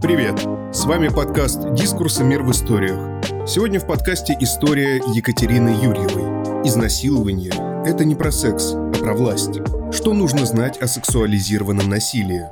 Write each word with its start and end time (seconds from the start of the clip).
Привет! 0.00 0.40
С 0.72 0.86
вами 0.86 1.08
подкаст 1.08 1.74
«Дискурсы. 1.74 2.24
Мир 2.24 2.42
в 2.42 2.50
историях». 2.52 3.22
Сегодня 3.46 3.78
в 3.78 3.86
подкасте 3.86 4.34
история 4.40 4.96
Екатерины 4.96 5.68
Юрьевой. 5.68 6.66
Изнасилование– 6.66 7.52
это 7.84 8.06
не 8.06 8.14
про 8.14 8.32
секс, 8.32 8.72
а 8.72 8.92
про 8.98 9.12
власть. 9.12 9.60
Что 9.92 10.14
нужно 10.14 10.46
знать 10.46 10.80
о 10.80 10.86
сексуализированном 10.86 11.90
насилии? 11.90 12.48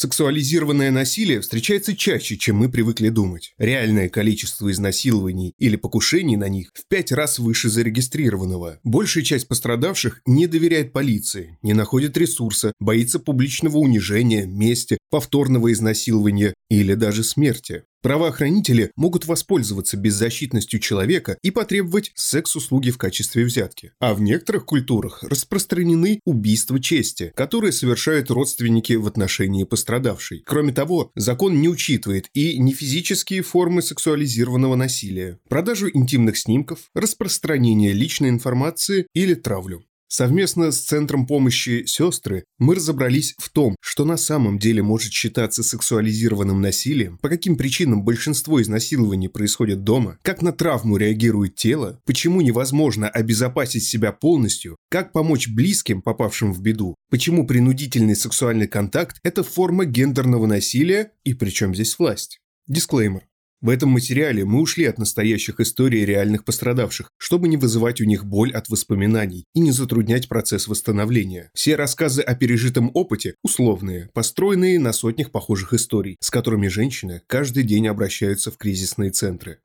Сексуализированное 0.00 0.92
насилие 0.92 1.40
встречается 1.40 1.96
чаще, 1.96 2.36
чем 2.36 2.54
мы 2.54 2.68
привыкли 2.68 3.08
думать. 3.08 3.52
Реальное 3.58 4.08
количество 4.08 4.70
изнасилований 4.70 5.54
или 5.58 5.74
покушений 5.74 6.36
на 6.36 6.48
них 6.48 6.70
в 6.72 6.86
пять 6.86 7.10
раз 7.10 7.40
выше 7.40 7.68
зарегистрированного. 7.68 8.78
Большая 8.84 9.24
часть 9.24 9.48
пострадавших 9.48 10.22
не 10.24 10.46
доверяет 10.46 10.92
полиции, 10.92 11.58
не 11.62 11.72
находит 11.72 12.16
ресурса, 12.16 12.72
боится 12.78 13.18
публичного 13.18 13.78
унижения, 13.78 14.46
мести, 14.46 14.98
повторного 15.10 15.72
изнасилования 15.72 16.54
или 16.70 16.94
даже 16.94 17.24
смерти. 17.24 17.82
Правоохранители 18.00 18.92
могут 18.94 19.26
воспользоваться 19.26 19.96
беззащитностью 19.96 20.78
человека 20.78 21.36
и 21.42 21.50
потребовать 21.50 22.12
секс-услуги 22.14 22.90
в 22.90 22.98
качестве 22.98 23.44
взятки. 23.44 23.92
А 23.98 24.14
в 24.14 24.20
некоторых 24.20 24.66
культурах 24.66 25.24
распространены 25.24 26.20
убийства 26.24 26.78
чести, 26.80 27.32
которые 27.34 27.72
совершают 27.72 28.30
родственники 28.30 28.92
в 28.92 29.06
отношении 29.06 29.64
пострадавшей. 29.64 30.42
Кроме 30.46 30.72
того, 30.72 31.10
закон 31.16 31.60
не 31.60 31.68
учитывает 31.68 32.28
и 32.34 32.58
нефизические 32.58 33.42
формы 33.42 33.82
сексуализированного 33.82 34.76
насилия, 34.76 35.40
продажу 35.48 35.90
интимных 35.92 36.38
снимков, 36.38 36.90
распространение 36.94 37.92
личной 37.92 38.28
информации 38.28 39.08
или 39.12 39.34
травлю. 39.34 39.82
Совместно 40.10 40.72
с 40.72 40.80
Центром 40.80 41.26
помощи 41.26 41.84
«Сестры» 41.84 42.44
мы 42.58 42.74
разобрались 42.74 43.34
в 43.36 43.50
том, 43.50 43.76
что 43.82 44.06
на 44.06 44.16
самом 44.16 44.58
деле 44.58 44.82
может 44.82 45.12
считаться 45.12 45.62
сексуализированным 45.62 46.62
насилием, 46.62 47.18
по 47.18 47.28
каким 47.28 47.56
причинам 47.56 48.02
большинство 48.04 48.60
изнасилований 48.62 49.28
происходит 49.28 49.84
дома, 49.84 50.18
как 50.22 50.40
на 50.40 50.52
травму 50.52 50.96
реагирует 50.96 51.56
тело, 51.56 52.00
почему 52.06 52.40
невозможно 52.40 53.06
обезопасить 53.06 53.84
себя 53.84 54.12
полностью, 54.12 54.76
как 54.90 55.12
помочь 55.12 55.46
близким, 55.46 56.00
попавшим 56.00 56.54
в 56.54 56.62
беду, 56.62 56.94
почему 57.10 57.46
принудительный 57.46 58.16
сексуальный 58.16 58.66
контакт– 58.66 59.18
это 59.22 59.42
форма 59.42 59.84
гендерного 59.84 60.46
насилия 60.46 61.12
и 61.24 61.34
причем 61.34 61.74
здесь 61.74 61.98
власть. 61.98 62.40
Дисклеймер. 62.66 63.27
В 63.60 63.70
этом 63.70 63.90
материале 63.90 64.44
мы 64.44 64.60
ушли 64.60 64.84
от 64.84 64.98
настоящих 64.98 65.58
историй 65.58 66.04
реальных 66.04 66.44
пострадавших, 66.44 67.10
чтобы 67.16 67.48
не 67.48 67.56
вызывать 67.56 68.00
у 68.00 68.04
них 68.04 68.24
боль 68.24 68.52
от 68.52 68.68
воспоминаний 68.68 69.46
и 69.52 69.58
не 69.58 69.72
затруднять 69.72 70.28
процесс 70.28 70.68
восстановления. 70.68 71.50
Все 71.54 71.74
рассказы 71.74 72.22
о 72.22 72.36
пережитом 72.36 72.92
опыте 72.94 73.34
условные, 73.42 74.10
построенные 74.14 74.78
на 74.78 74.92
сотнях 74.92 75.32
похожих 75.32 75.72
историй, 75.72 76.18
с 76.20 76.30
которыми 76.30 76.68
женщины 76.68 77.22
каждый 77.26 77.64
день 77.64 77.88
обращаются 77.88 78.52
в 78.52 78.58
кризисные 78.58 79.10
центры. 79.10 79.58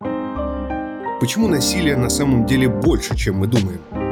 Почему 1.20 1.48
насилие 1.48 1.96
на 1.96 2.10
самом 2.10 2.48
деле 2.48 2.70
больше, 2.70 3.16
чем 3.16 3.36
мы 3.36 3.48
думаем? 3.48 4.03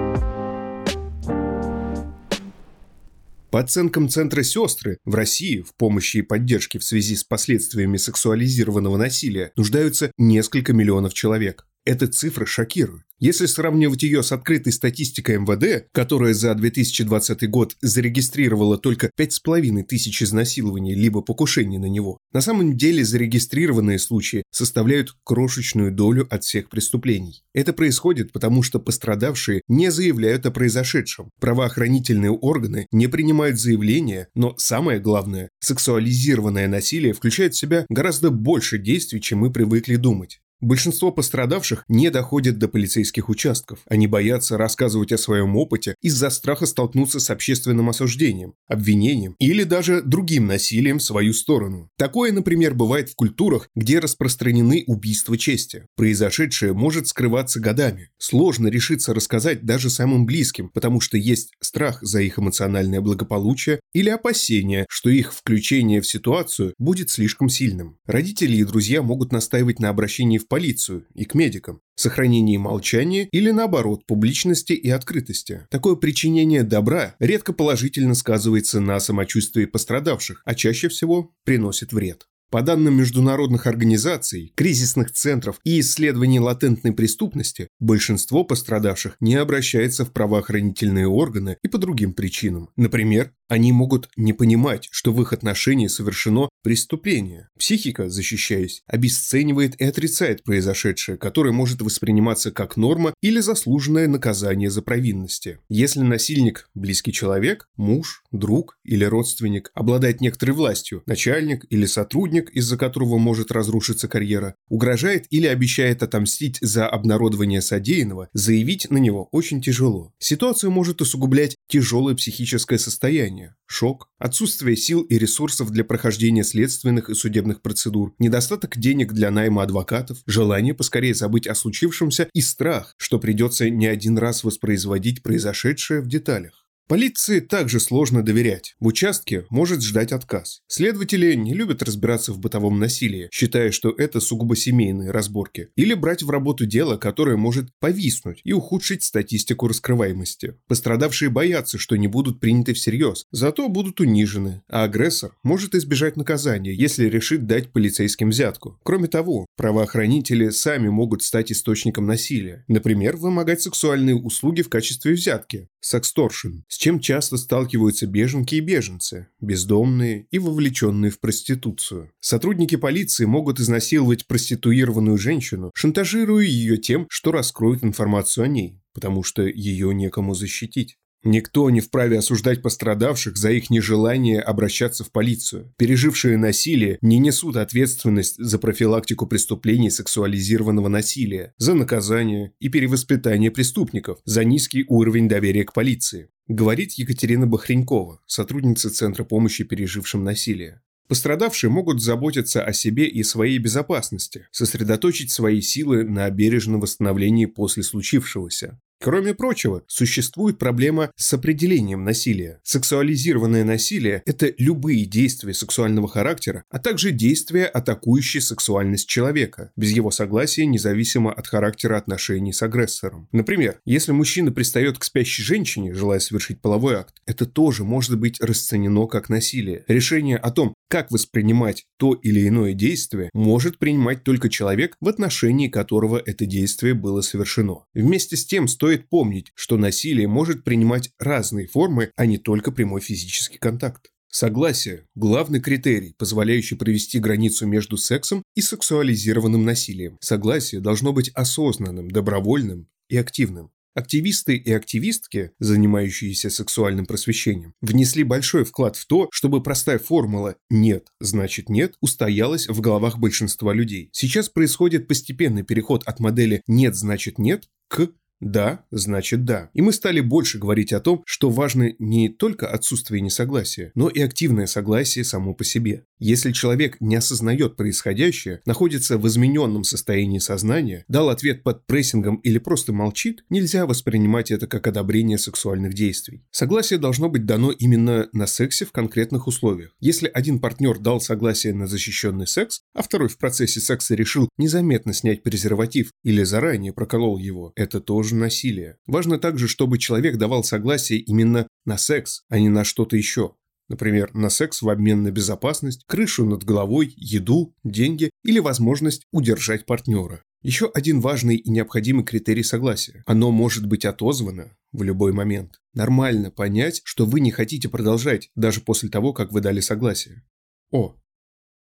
По 3.51 3.59
оценкам 3.59 4.07
Центра 4.07 4.43
«Сестры», 4.43 4.99
в 5.03 5.13
России 5.13 5.61
в 5.61 5.75
помощи 5.75 6.17
и 6.17 6.21
поддержке 6.21 6.79
в 6.79 6.85
связи 6.85 7.17
с 7.17 7.25
последствиями 7.25 7.97
сексуализированного 7.97 8.95
насилия 8.95 9.51
нуждаются 9.57 10.13
несколько 10.17 10.71
миллионов 10.71 11.13
человек. 11.13 11.67
Эта 11.83 12.07
цифра 12.07 12.45
шокирует. 12.45 13.03
Если 13.23 13.45
сравнивать 13.45 14.01
ее 14.01 14.23
с 14.23 14.31
открытой 14.31 14.73
статистикой 14.73 15.37
МВД, 15.37 15.85
которая 15.93 16.33
за 16.33 16.55
2020 16.55 17.47
год 17.51 17.77
зарегистрировала 17.79 18.79
только 18.79 19.11
5,5 19.15 19.83
тысяч 19.83 20.23
изнасилований 20.23 20.95
либо 20.95 21.21
покушений 21.21 21.77
на 21.77 21.85
него, 21.85 22.17
на 22.33 22.41
самом 22.41 22.75
деле 22.75 23.05
зарегистрированные 23.05 23.99
случаи 23.99 24.41
составляют 24.49 25.15
крошечную 25.23 25.91
долю 25.91 26.25
от 26.31 26.43
всех 26.43 26.67
преступлений. 26.71 27.43
Это 27.53 27.73
происходит 27.73 28.31
потому, 28.31 28.63
что 28.63 28.79
пострадавшие 28.79 29.61
не 29.67 29.91
заявляют 29.91 30.47
о 30.47 30.51
произошедшем. 30.51 31.29
Правоохранительные 31.39 32.31
органы 32.31 32.87
не 32.91 33.05
принимают 33.05 33.59
заявления, 33.59 34.29
но 34.33 34.55
самое 34.57 34.99
главное, 34.99 35.49
сексуализированное 35.59 36.67
насилие 36.67 37.13
включает 37.13 37.53
в 37.53 37.59
себя 37.59 37.85
гораздо 37.87 38.31
больше 38.31 38.79
действий, 38.79 39.21
чем 39.21 39.39
мы 39.39 39.51
привыкли 39.51 39.97
думать. 39.97 40.40
Большинство 40.61 41.11
пострадавших 41.11 41.83
не 41.87 42.11
доходят 42.11 42.59
до 42.59 42.67
полицейских 42.67 43.29
участков. 43.29 43.79
Они 43.89 44.05
боятся 44.05 44.59
рассказывать 44.59 45.11
о 45.11 45.17
своем 45.17 45.55
опыте 45.55 45.95
из-за 46.03 46.29
страха 46.29 46.67
столкнуться 46.67 47.19
с 47.19 47.31
общественным 47.31 47.89
осуждением, 47.89 48.53
обвинением 48.67 49.35
или 49.39 49.63
даже 49.63 50.03
другим 50.03 50.45
насилием 50.45 50.99
в 50.99 51.03
свою 51.03 51.33
сторону. 51.33 51.89
Такое, 51.97 52.31
например, 52.31 52.75
бывает 52.75 53.09
в 53.09 53.15
культурах, 53.15 53.69
где 53.75 53.97
распространены 53.97 54.83
убийства 54.85 55.35
чести. 55.35 55.87
Произошедшее 55.95 56.73
может 56.73 57.07
скрываться 57.07 57.59
годами. 57.59 58.09
Сложно 58.19 58.67
решиться 58.67 59.15
рассказать 59.15 59.65
даже 59.65 59.89
самым 59.89 60.27
близким, 60.27 60.69
потому 60.69 61.01
что 61.01 61.17
есть 61.17 61.53
страх 61.59 61.97
за 62.03 62.21
их 62.21 62.37
эмоциональное 62.37 63.01
благополучие 63.01 63.79
или 63.93 64.09
опасение, 64.09 64.85
что 64.89 65.09
их 65.09 65.33
включение 65.33 66.01
в 66.01 66.07
ситуацию 66.07 66.75
будет 66.77 67.09
слишком 67.09 67.49
сильным. 67.49 67.97
Родители 68.05 68.57
и 68.57 68.63
друзья 68.63 69.01
могут 69.01 69.31
настаивать 69.31 69.79
на 69.79 69.89
обращении 69.89 70.37
в 70.37 70.50
полицию 70.51 71.05
и 71.13 71.23
к 71.23 71.33
медикам, 71.33 71.79
сохранении 71.95 72.57
молчания 72.57 73.29
или, 73.31 73.51
наоборот, 73.51 74.05
публичности 74.05 74.73
и 74.73 74.89
открытости. 74.89 75.65
Такое 75.69 75.95
причинение 75.95 76.63
добра 76.63 77.15
редко 77.19 77.53
положительно 77.53 78.15
сказывается 78.15 78.81
на 78.81 78.99
самочувствии 78.99 79.63
пострадавших, 79.63 80.41
а 80.43 80.53
чаще 80.53 80.89
всего 80.89 81.33
приносит 81.45 81.93
вред. 81.93 82.27
По 82.51 82.61
данным 82.61 82.97
международных 82.97 83.65
организаций, 83.65 84.51
кризисных 84.55 85.13
центров 85.13 85.61
и 85.63 85.79
исследований 85.79 86.41
латентной 86.41 86.91
преступности, 86.91 87.69
большинство 87.79 88.43
пострадавших 88.43 89.15
не 89.21 89.35
обращается 89.35 90.03
в 90.03 90.11
правоохранительные 90.11 91.07
органы 91.07 91.55
и 91.63 91.69
по 91.69 91.77
другим 91.77 92.11
причинам. 92.11 92.67
Например, 92.75 93.31
они 93.51 93.73
могут 93.73 94.09
не 94.15 94.31
понимать, 94.31 94.87
что 94.91 95.11
в 95.11 95.21
их 95.21 95.33
отношении 95.33 95.87
совершено 95.87 96.47
преступление. 96.63 97.49
Психика, 97.59 98.09
защищаясь, 98.09 98.81
обесценивает 98.87 99.75
и 99.79 99.83
отрицает 99.83 100.43
произошедшее, 100.43 101.17
которое 101.17 101.51
может 101.51 101.81
восприниматься 101.81 102.51
как 102.51 102.77
норма 102.77 103.13
или 103.21 103.41
заслуженное 103.41 104.07
наказание 104.07 104.69
за 104.69 104.81
провинности. 104.81 105.59
Если 105.67 105.99
насильник– 105.99 106.69
близкий 106.73 107.11
человек, 107.11 107.67
муж, 107.75 108.23
друг 108.31 108.77
или 108.85 109.03
родственник, 109.03 109.69
обладает 109.73 110.21
некоторой 110.21 110.55
властью, 110.55 111.03
начальник 111.05 111.65
или 111.69 111.85
сотрудник, 111.85 112.40
из-за 112.49 112.77
которого 112.77 113.17
может 113.17 113.51
разрушиться 113.51 114.07
карьера, 114.07 114.55
угрожает 114.69 115.25
или 115.29 115.47
обещает 115.47 116.03
отомстить 116.03 116.57
за 116.61 116.87
обнародование 116.87 117.61
содеянного, 117.61 118.29
заявить 118.33 118.89
на 118.89 118.97
него 118.97 119.29
очень 119.31 119.61
тяжело. 119.61 120.13
Ситуацию 120.19 120.71
может 120.71 121.01
усугублять 121.01 121.55
тяжелое 121.67 122.15
психическое 122.15 122.77
состояние, 122.77 123.55
шок, 123.67 124.07
отсутствие 124.19 124.75
сил 124.75 125.01
и 125.01 125.17
ресурсов 125.17 125.69
для 125.71 125.83
прохождения 125.83 126.43
следственных 126.43 127.09
и 127.09 127.13
судебных 127.13 127.61
процедур, 127.61 128.13
недостаток 128.19 128.77
денег 128.77 129.13
для 129.13 129.31
найма 129.31 129.63
адвокатов, 129.63 130.19
желание 130.25 130.73
поскорее 130.73 131.13
забыть 131.13 131.47
о 131.47 131.55
случившемся 131.55 132.27
и 132.33 132.41
страх, 132.41 132.95
что 132.97 133.19
придется 133.19 133.69
не 133.69 133.87
один 133.87 134.17
раз 134.17 134.43
воспроизводить 134.43 135.23
произошедшее 135.23 136.01
в 136.01 136.07
деталях. 136.07 136.60
Полиции 136.91 137.39
также 137.39 137.79
сложно 137.79 138.21
доверять. 138.21 138.75
В 138.81 138.87
участке 138.87 139.45
может 139.49 139.81
ждать 139.81 140.11
отказ. 140.11 140.61
Следователи 140.67 141.35
не 141.35 141.53
любят 141.53 141.81
разбираться 141.81 142.33
в 142.33 142.39
бытовом 142.39 142.79
насилии, 142.79 143.29
считая, 143.31 143.71
что 143.71 143.91
это 143.91 144.19
сугубо 144.19 144.57
семейные 144.57 145.11
разборки. 145.11 145.69
Или 145.77 145.93
брать 145.93 146.21
в 146.21 146.29
работу 146.29 146.65
дело, 146.65 146.97
которое 146.97 147.37
может 147.37 147.69
повиснуть 147.79 148.41
и 148.43 148.51
ухудшить 148.51 149.05
статистику 149.05 149.69
раскрываемости. 149.69 150.55
Пострадавшие 150.67 151.29
боятся, 151.29 151.77
что 151.77 151.95
не 151.95 152.09
будут 152.09 152.41
приняты 152.41 152.73
всерьез, 152.73 153.25
зато 153.31 153.69
будут 153.69 154.01
унижены, 154.01 154.61
а 154.67 154.83
агрессор 154.83 155.31
может 155.43 155.75
избежать 155.75 156.17
наказания, 156.17 156.73
если 156.73 157.05
решит 157.05 157.47
дать 157.47 157.71
полицейским 157.71 158.31
взятку. 158.31 158.81
Кроме 158.83 159.07
того, 159.07 159.45
правоохранители 159.55 160.49
сами 160.49 160.89
могут 160.89 161.23
стать 161.23 161.53
источником 161.53 162.05
насилия. 162.05 162.65
Например, 162.67 163.15
вымогать 163.15 163.61
сексуальные 163.61 164.17
услуги 164.17 164.61
в 164.61 164.67
качестве 164.67 165.13
взятки– 165.13 165.69
сексторшн, 165.79 166.63
с 166.67 166.80
чем 166.81 166.99
часто 166.99 167.37
сталкиваются 167.37 168.07
беженки 168.07 168.55
и 168.55 168.59
беженцы, 168.59 169.27
бездомные 169.39 170.25
и 170.31 170.39
вовлеченные 170.39 171.11
в 171.11 171.19
проституцию. 171.19 172.11
Сотрудники 172.19 172.75
полиции 172.75 173.25
могут 173.25 173.59
изнасиловать 173.59 174.25
проституированную 174.25 175.19
женщину, 175.19 175.69
шантажируя 175.75 176.43
ее 176.43 176.77
тем, 176.77 177.05
что 177.07 177.31
раскроют 177.31 177.83
информацию 177.83 178.45
о 178.45 178.47
ней, 178.47 178.81
потому 178.95 179.21
что 179.21 179.43
ее 179.43 179.93
некому 179.93 180.33
защитить. 180.33 180.97
Никто 181.23 181.69
не 181.69 181.81
вправе 181.81 182.17
осуждать 182.17 182.63
пострадавших 182.63 183.37
за 183.37 183.51
их 183.51 183.69
нежелание 183.69 184.41
обращаться 184.41 185.03
в 185.03 185.11
полицию. 185.11 185.71
Пережившие 185.77 186.37
насилие 186.37 186.97
не 187.01 187.19
несут 187.19 187.57
ответственность 187.57 188.37
за 188.37 188.57
профилактику 188.57 189.27
преступлений 189.27 189.91
сексуализированного 189.91 190.87
насилия, 190.87 191.53
за 191.57 191.75
наказание 191.75 192.53
и 192.59 192.69
перевоспитание 192.69 193.51
преступников, 193.51 194.19
за 194.25 194.43
низкий 194.43 194.83
уровень 194.87 195.29
доверия 195.29 195.63
к 195.63 195.73
полиции. 195.73 196.29
Говорит 196.47 196.93
Екатерина 196.93 197.45
Бахренькова, 197.45 198.19
сотрудница 198.25 198.89
Центра 198.89 199.23
помощи 199.23 199.63
пережившим 199.63 200.23
насилие. 200.23 200.81
Пострадавшие 201.07 201.69
могут 201.69 202.01
заботиться 202.01 202.63
о 202.63 202.73
себе 202.73 203.05
и 203.05 203.21
своей 203.23 203.57
безопасности, 203.57 204.47
сосредоточить 204.51 205.29
свои 205.29 205.61
силы 205.61 206.03
на 206.03 206.29
бережном 206.29 206.79
восстановлении 206.79 207.45
после 207.45 207.83
случившегося. 207.83 208.79
Кроме 209.03 209.33
прочего, 209.33 209.81
существует 209.87 210.59
проблема 210.59 211.09
с 211.15 211.33
определением 211.33 212.03
насилия. 212.03 212.59
Сексуализированное 212.63 213.63
насилие– 213.63 214.21
это 214.27 214.53
любые 214.59 215.05
действия 215.05 215.55
сексуального 215.55 216.07
характера, 216.07 216.65
а 216.69 216.77
также 216.77 217.09
действия, 217.09 217.65
атакующие 217.65 218.41
сексуальность 218.41 219.09
человека, 219.09 219.71
без 219.75 219.89
его 219.89 220.11
согласия, 220.11 220.67
независимо 220.67 221.33
от 221.33 221.47
характера 221.47 221.97
отношений 221.97 222.53
с 222.53 222.61
агрессором. 222.61 223.27
Например, 223.31 223.79
если 223.85 224.11
мужчина 224.11 224.51
пристает 224.51 224.99
к 224.99 225.03
спящей 225.03 225.43
женщине, 225.43 225.95
желая 225.95 226.19
совершить 226.19 226.61
половой 226.61 226.97
акт, 226.97 227.15
это 227.25 227.47
тоже 227.47 227.83
может 227.83 228.19
быть 228.19 228.39
расценено 228.39 229.07
как 229.07 229.29
насилие. 229.29 229.83
Решение 229.87 230.37
о 230.37 230.51
том, 230.51 230.75
как 230.91 231.09
воспринимать 231.09 231.85
то 231.97 232.13
или 232.13 232.47
иное 232.47 232.73
действие, 232.73 233.31
может 233.33 233.79
принимать 233.79 234.23
только 234.23 234.47
человек, 234.49 234.95
в 234.99 235.07
отношении 235.07 235.69
которого 235.69 236.21
это 236.23 236.45
действие 236.45 236.93
было 236.93 237.21
совершено. 237.21 237.85
Вместе 237.95 238.35
с 238.35 238.45
тем 238.45 238.67
стоит 238.67 238.90
помнить, 238.97 239.51
что 239.55 239.77
насилие 239.77 240.27
может 240.27 240.63
принимать 240.63 241.11
разные 241.19 241.67
формы, 241.67 242.11
а 242.15 242.25
не 242.25 242.37
только 242.37 242.71
прямой 242.71 243.01
физический 243.01 243.57
контакт. 243.57 244.11
Согласие– 244.29 245.07
главный 245.15 245.59
критерий, 245.59 246.15
позволяющий 246.17 246.75
провести 246.75 247.19
границу 247.19 247.67
между 247.67 247.97
сексом 247.97 248.43
и 248.55 248.61
сексуализированным 248.61 249.65
насилием. 249.65 250.17
Согласие 250.21 250.79
должно 250.79 251.11
быть 251.11 251.29
осознанным, 251.29 252.09
добровольным 252.09 252.87
и 253.09 253.17
активным. 253.17 253.71
Активисты 253.93 254.55
и 254.55 254.71
активистки, 254.71 255.51
занимающиеся 255.59 256.49
сексуальным 256.49 257.05
просвещением, 257.05 257.73
внесли 257.81 258.23
большой 258.23 258.63
вклад 258.63 258.95
в 258.95 259.05
то, 259.05 259.27
чтобы 259.33 259.61
простая 259.61 259.99
формула 259.99 260.55
«нет, 260.69 261.09
значит 261.19 261.67
нет» 261.67 261.95
устоялась 261.99 262.69
в 262.69 262.79
головах 262.79 263.17
большинства 263.17 263.73
людей. 263.73 264.09
Сейчас 264.13 264.47
происходит 264.47 265.09
постепенный 265.09 265.63
переход 265.63 266.03
от 266.05 266.21
модели 266.21 266.61
«нет, 266.67 266.95
значит 266.95 267.37
нет» 267.37 267.65
к 267.89 268.11
да, 268.41 268.83
значит 268.91 269.45
да. 269.45 269.69
И 269.73 269.81
мы 269.81 269.93
стали 269.93 270.19
больше 270.19 270.57
говорить 270.57 270.91
о 270.91 270.99
том, 270.99 271.23
что 271.25 271.49
важно 271.49 271.93
не 271.99 272.27
только 272.29 272.67
отсутствие 272.67 273.21
несогласия, 273.21 273.91
но 273.95 274.09
и 274.09 274.19
активное 274.19 274.65
согласие 274.65 275.23
само 275.23 275.53
по 275.53 275.63
себе. 275.63 276.05
Если 276.19 276.51
человек 276.51 276.97
не 276.99 277.15
осознает 277.15 277.77
происходящее, 277.77 278.61
находится 278.65 279.17
в 279.17 279.27
измененном 279.27 279.83
состоянии 279.83 280.39
сознания, 280.39 281.05
дал 281.07 281.29
ответ 281.29 281.63
под 281.63 281.85
прессингом 281.85 282.35
или 282.37 282.57
просто 282.57 282.93
молчит, 282.93 283.43
нельзя 283.49 283.85
воспринимать 283.85 284.51
это 284.51 284.67
как 284.67 284.87
одобрение 284.87 285.37
сексуальных 285.37 285.93
действий. 285.93 286.43
Согласие 286.51 286.99
должно 286.99 287.29
быть 287.29 287.45
дано 287.45 287.71
именно 287.71 288.27
на 288.33 288.47
сексе 288.47 288.85
в 288.85 288.91
конкретных 288.91 289.47
условиях. 289.47 289.95
Если 289.99 290.29
один 290.31 290.59
партнер 290.59 290.99
дал 290.99 291.21
согласие 291.21 291.73
на 291.73 291.87
защищенный 291.87 292.47
секс, 292.47 292.81
а 292.93 293.03
второй 293.03 293.29
в 293.29 293.37
процессе 293.37 293.79
секса 293.79 294.15
решил 294.15 294.49
незаметно 294.57 295.13
снять 295.13 295.43
презерватив 295.43 296.11
или 296.23 296.43
заранее 296.43 296.93
проколол 296.93 297.37
его, 297.37 297.71
это 297.75 297.99
тоже 297.99 298.30
тоже 298.31 298.35
насилие. 298.35 298.97
Важно 299.07 299.37
также, 299.37 299.67
чтобы 299.67 299.97
человек 299.97 300.37
давал 300.37 300.63
согласие 300.63 301.19
именно 301.19 301.67
на 301.85 301.97
секс, 301.97 302.43
а 302.49 302.59
не 302.59 302.69
на 302.69 302.83
что-то 302.83 303.17
еще. 303.17 303.55
Например, 303.89 304.33
на 304.33 304.49
секс 304.49 304.81
в 304.81 304.89
обмен 304.89 305.23
на 305.23 305.31
безопасность, 305.31 306.05
крышу 306.07 306.45
над 306.45 306.63
головой, 306.63 307.13
еду, 307.17 307.75
деньги 307.83 308.29
или 308.43 308.59
возможность 308.59 309.25
удержать 309.33 309.85
партнера. 309.85 310.41
Еще 310.63 310.89
один 310.93 311.19
важный 311.19 311.57
и 311.57 311.69
необходимый 311.69 312.23
критерий 312.23 312.63
согласия. 312.63 313.23
Оно 313.25 313.51
может 313.51 313.85
быть 313.85 314.05
отозвано 314.05 314.77
в 314.93 315.03
любой 315.03 315.33
момент. 315.33 315.81
Нормально 315.93 316.51
понять, 316.51 317.01
что 317.03 317.25
вы 317.25 317.41
не 317.41 317.51
хотите 317.51 317.89
продолжать, 317.89 318.49
даже 318.55 318.79
после 318.79 319.09
того, 319.09 319.33
как 319.33 319.51
вы 319.51 319.59
дали 319.59 319.81
согласие. 319.81 320.43
О, 320.91 321.15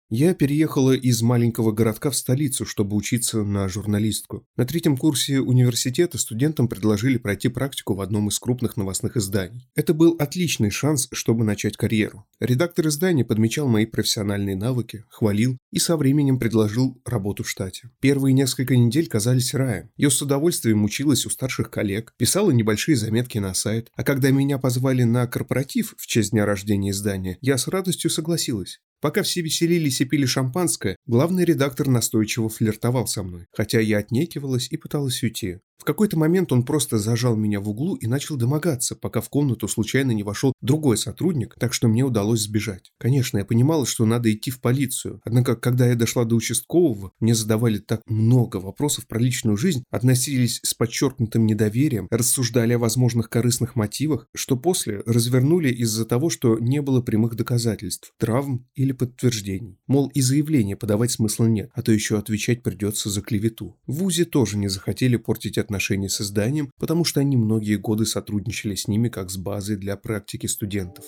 я 0.10 0.34
переехала 0.34 0.94
из 0.94 1.22
маленького 1.22 1.72
городка 1.74 2.10
в 2.10 2.16
столицу, 2.16 2.66
чтобы 2.66 2.96
учиться 2.96 3.44
на 3.44 3.68
журналистку. 3.68 4.46
На 4.56 4.66
третьем 4.66 4.96
курсе 4.96 5.40
университета 5.40 6.18
студентам 6.18 6.70
предложили 6.70 7.18
пройти 7.18 7.50
практику 7.50 7.94
в 7.94 8.02
одном 8.02 8.30
из 8.30 8.40
крупных 8.40 8.78
новостных 8.78 9.18
изданий. 9.18 9.70
Это 9.76 9.94
был 9.94 10.16
отличный 10.18 10.70
шанс, 10.70 11.10
чтобы 11.12 11.44
начать 11.44 11.76
карьеру. 11.76 12.26
Редактор 12.40 12.88
издания 12.88 13.26
подмечал 13.26 13.68
мои 13.68 13.86
профессиональные 13.86 14.56
навыки, 14.56 15.04
хвалил 15.10 15.58
и 15.72 15.80
со 15.80 15.98
временем 15.98 16.40
предложил 16.40 17.02
работу 17.06 17.44
в 17.44 17.50
штате. 17.50 17.90
Первые 18.00 18.34
несколько 18.34 18.78
недель 18.78 19.08
казались 19.08 19.54
раем. 19.54 19.90
Я 19.98 20.10
с 20.10 20.22
удовольствием 20.22 20.84
училась 20.86 21.26
у 21.26 21.30
старших 21.30 21.70
коллег, 21.70 22.14
писала 22.18 22.52
небольшие 22.52 22.96
заметки 22.96 23.40
на 23.40 23.54
сайт, 23.54 23.90
а 23.96 24.04
когда 24.04 24.32
меня 24.32 24.58
позвали 24.58 25.04
на 25.04 25.28
корпоратив 25.28 25.96
в 25.98 26.08
честь 26.08 26.32
дня 26.32 26.46
рождения 26.46 26.92
издания, 26.92 27.38
я 27.42 27.58
с 27.58 27.68
радостью 27.68 28.10
согласилась. 28.10 28.80
Пока 29.00 29.22
все 29.22 29.42
веселились 29.42 29.97
и 30.02 30.06
пили 30.06 30.26
шампанское, 30.26 30.98
главный 31.06 31.46
редактор 31.46 31.88
настойчиво 31.88 32.50
флиртовал 32.50 33.08
со 33.08 33.24
мной, 33.24 33.48
хотя 33.52 33.80
я 33.80 34.00
отнекивалась 34.00 34.68
и 34.72 34.78
пыталась 34.78 35.22
уйти. 35.24 35.60
В 35.78 35.84
какой-то 35.84 36.18
момент 36.18 36.52
он 36.52 36.64
просто 36.64 36.98
зажал 36.98 37.36
меня 37.36 37.62
в 37.62 37.70
углу 37.70 37.96
и 37.96 38.08
начал 38.08 38.36
домогаться, 38.36 38.96
пока 38.96 39.22
в 39.22 39.30
комнату 39.30 39.68
случайно 39.68 40.12
не 40.12 40.24
вошел 40.24 40.54
другой 40.60 40.98
сотрудник, 40.98 41.56
так 41.60 41.74
что 41.74 41.88
мне 41.88 42.04
удалось 42.04 42.42
сбежать. 42.42 42.92
Конечно, 42.98 43.38
я 43.38 43.46
понимала, 43.46 43.86
что 43.86 44.06
надо 44.06 44.32
идти 44.34 44.52
в 44.52 44.60
полицию, 44.60 45.22
однако, 45.24 45.56
когда 45.56 45.88
я 45.88 45.96
дошла 45.96 46.26
до 46.26 46.36
участкового, 46.36 47.12
мне 47.20 47.36
задавали 47.36 47.78
так 47.78 48.02
много 48.08 48.58
вопросов 48.58 49.08
про 49.08 49.20
личную 49.20 49.56
жизнь, 49.56 49.84
относились 49.92 50.60
с 50.64 50.74
подчеркнутым 50.74 51.46
недоверием, 51.46 52.08
рассуждали 52.10 52.74
о 52.74 52.80
возможных 52.80 53.30
корыстных 53.30 53.76
мотивах, 53.76 54.28
что 54.36 54.58
после 54.58 55.04
развернули 55.06 55.70
из-за 55.70 56.06
того, 56.06 56.30
что 56.30 56.58
не 56.60 56.82
было 56.82 57.02
прямых 57.02 57.36
доказательств, 57.36 58.14
травм 58.18 58.68
или 58.76 58.92
подтверждений. 58.92 59.78
Мол, 59.88 60.12
и 60.14 60.20
заявление 60.20 60.76
подавать 60.76 61.12
смысла 61.12 61.46
нет, 61.46 61.72
а 61.74 61.82
то 61.82 61.94
еще 61.94 62.18
отвечать 62.18 62.62
придется 62.62 63.10
за 63.10 63.22
клевету. 63.22 63.78
В 63.88 64.00
ВУЗе 64.00 64.26
тоже 64.26 64.58
не 64.58 64.68
захотели 64.68 65.16
портить 65.16 65.58
отношения 65.58 66.10
с 66.10 66.20
изданием, 66.20 66.72
потому 66.78 67.06
что 67.06 67.22
они 67.22 67.38
многие 67.38 67.78
годы 67.78 68.06
сотрудничали 68.06 68.76
с 68.76 68.90
ними 68.90 69.08
как 69.08 69.30
с 69.30 69.38
базой 69.38 69.78
для 69.78 69.96
практики 69.96 70.46
студентов. 70.46 71.06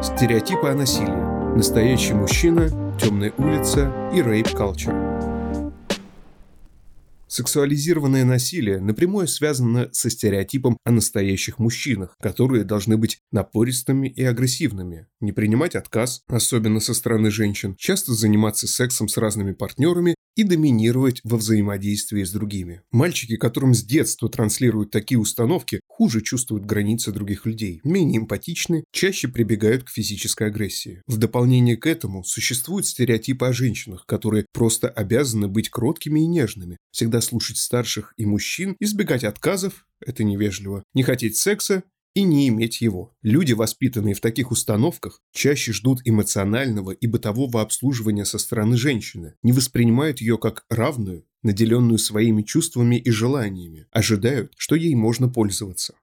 Стереотипы 0.00 0.68
о 0.68 0.74
насилии. 0.76 1.56
Настоящий 1.56 2.14
мужчина, 2.14 2.68
темная 3.00 3.32
улица 3.36 3.92
и 4.14 4.20
рейп-калчер. 4.20 5.37
Сексуализированное 7.28 8.24
насилие 8.24 8.80
напрямую 8.80 9.28
связано 9.28 9.90
со 9.92 10.08
стереотипом 10.08 10.78
о 10.84 10.90
настоящих 10.90 11.58
мужчинах, 11.58 12.16
которые 12.20 12.64
должны 12.64 12.96
быть 12.96 13.18
напористыми 13.30 14.08
и 14.08 14.24
агрессивными, 14.24 15.08
не 15.20 15.32
принимать 15.32 15.76
отказ, 15.76 16.22
особенно 16.26 16.80
со 16.80 16.94
стороны 16.94 17.30
женщин, 17.30 17.76
часто 17.76 18.14
заниматься 18.14 18.66
сексом 18.66 19.08
с 19.08 19.18
разными 19.18 19.52
партнерами 19.52 20.14
и 20.38 20.44
доминировать 20.44 21.20
во 21.24 21.36
взаимодействии 21.36 22.22
с 22.22 22.30
другими. 22.30 22.82
Мальчики, 22.92 23.34
которым 23.34 23.74
с 23.74 23.82
детства 23.82 24.28
транслируют 24.28 24.92
такие 24.92 25.18
установки, 25.18 25.80
хуже 25.88 26.20
чувствуют 26.20 26.64
границы 26.64 27.10
других 27.10 27.44
людей, 27.44 27.80
менее 27.82 28.20
эмпатичны, 28.20 28.84
чаще 28.92 29.26
прибегают 29.26 29.82
к 29.82 29.88
физической 29.88 30.46
агрессии. 30.46 31.02
В 31.08 31.16
дополнение 31.16 31.76
к 31.76 31.86
этому 31.88 32.22
существуют 32.22 32.86
стереотипы 32.86 33.46
о 33.46 33.52
женщинах, 33.52 34.06
которые 34.06 34.46
просто 34.52 34.88
обязаны 34.88 35.48
быть 35.48 35.70
кроткими 35.70 36.20
и 36.20 36.26
нежными, 36.28 36.76
всегда 36.92 37.20
слушать 37.20 37.56
старших 37.56 38.14
и 38.16 38.24
мужчин, 38.24 38.76
избегать 38.78 39.24
отказов, 39.24 39.86
это 40.06 40.22
невежливо, 40.22 40.84
не 40.94 41.02
хотеть 41.02 41.36
секса 41.36 41.82
и 42.18 42.22
не 42.24 42.48
иметь 42.48 42.80
его. 42.80 43.14
Люди, 43.22 43.52
воспитанные 43.52 44.14
в 44.14 44.20
таких 44.20 44.50
установках, 44.50 45.22
чаще 45.32 45.72
ждут 45.72 46.00
эмоционального 46.04 46.90
и 46.90 47.06
бытового 47.06 47.62
обслуживания 47.62 48.24
со 48.24 48.38
стороны 48.38 48.76
женщины, 48.76 49.34
не 49.44 49.52
воспринимают 49.52 50.20
ее 50.20 50.36
как 50.36 50.64
равную, 50.68 51.24
наделенную 51.44 51.98
своими 51.98 52.42
чувствами 52.42 52.96
и 52.96 53.10
желаниями, 53.10 53.86
ожидают, 53.92 54.52
что 54.56 54.74
ей 54.74 54.96
можно 54.96 55.28
пользоваться. 55.28 55.94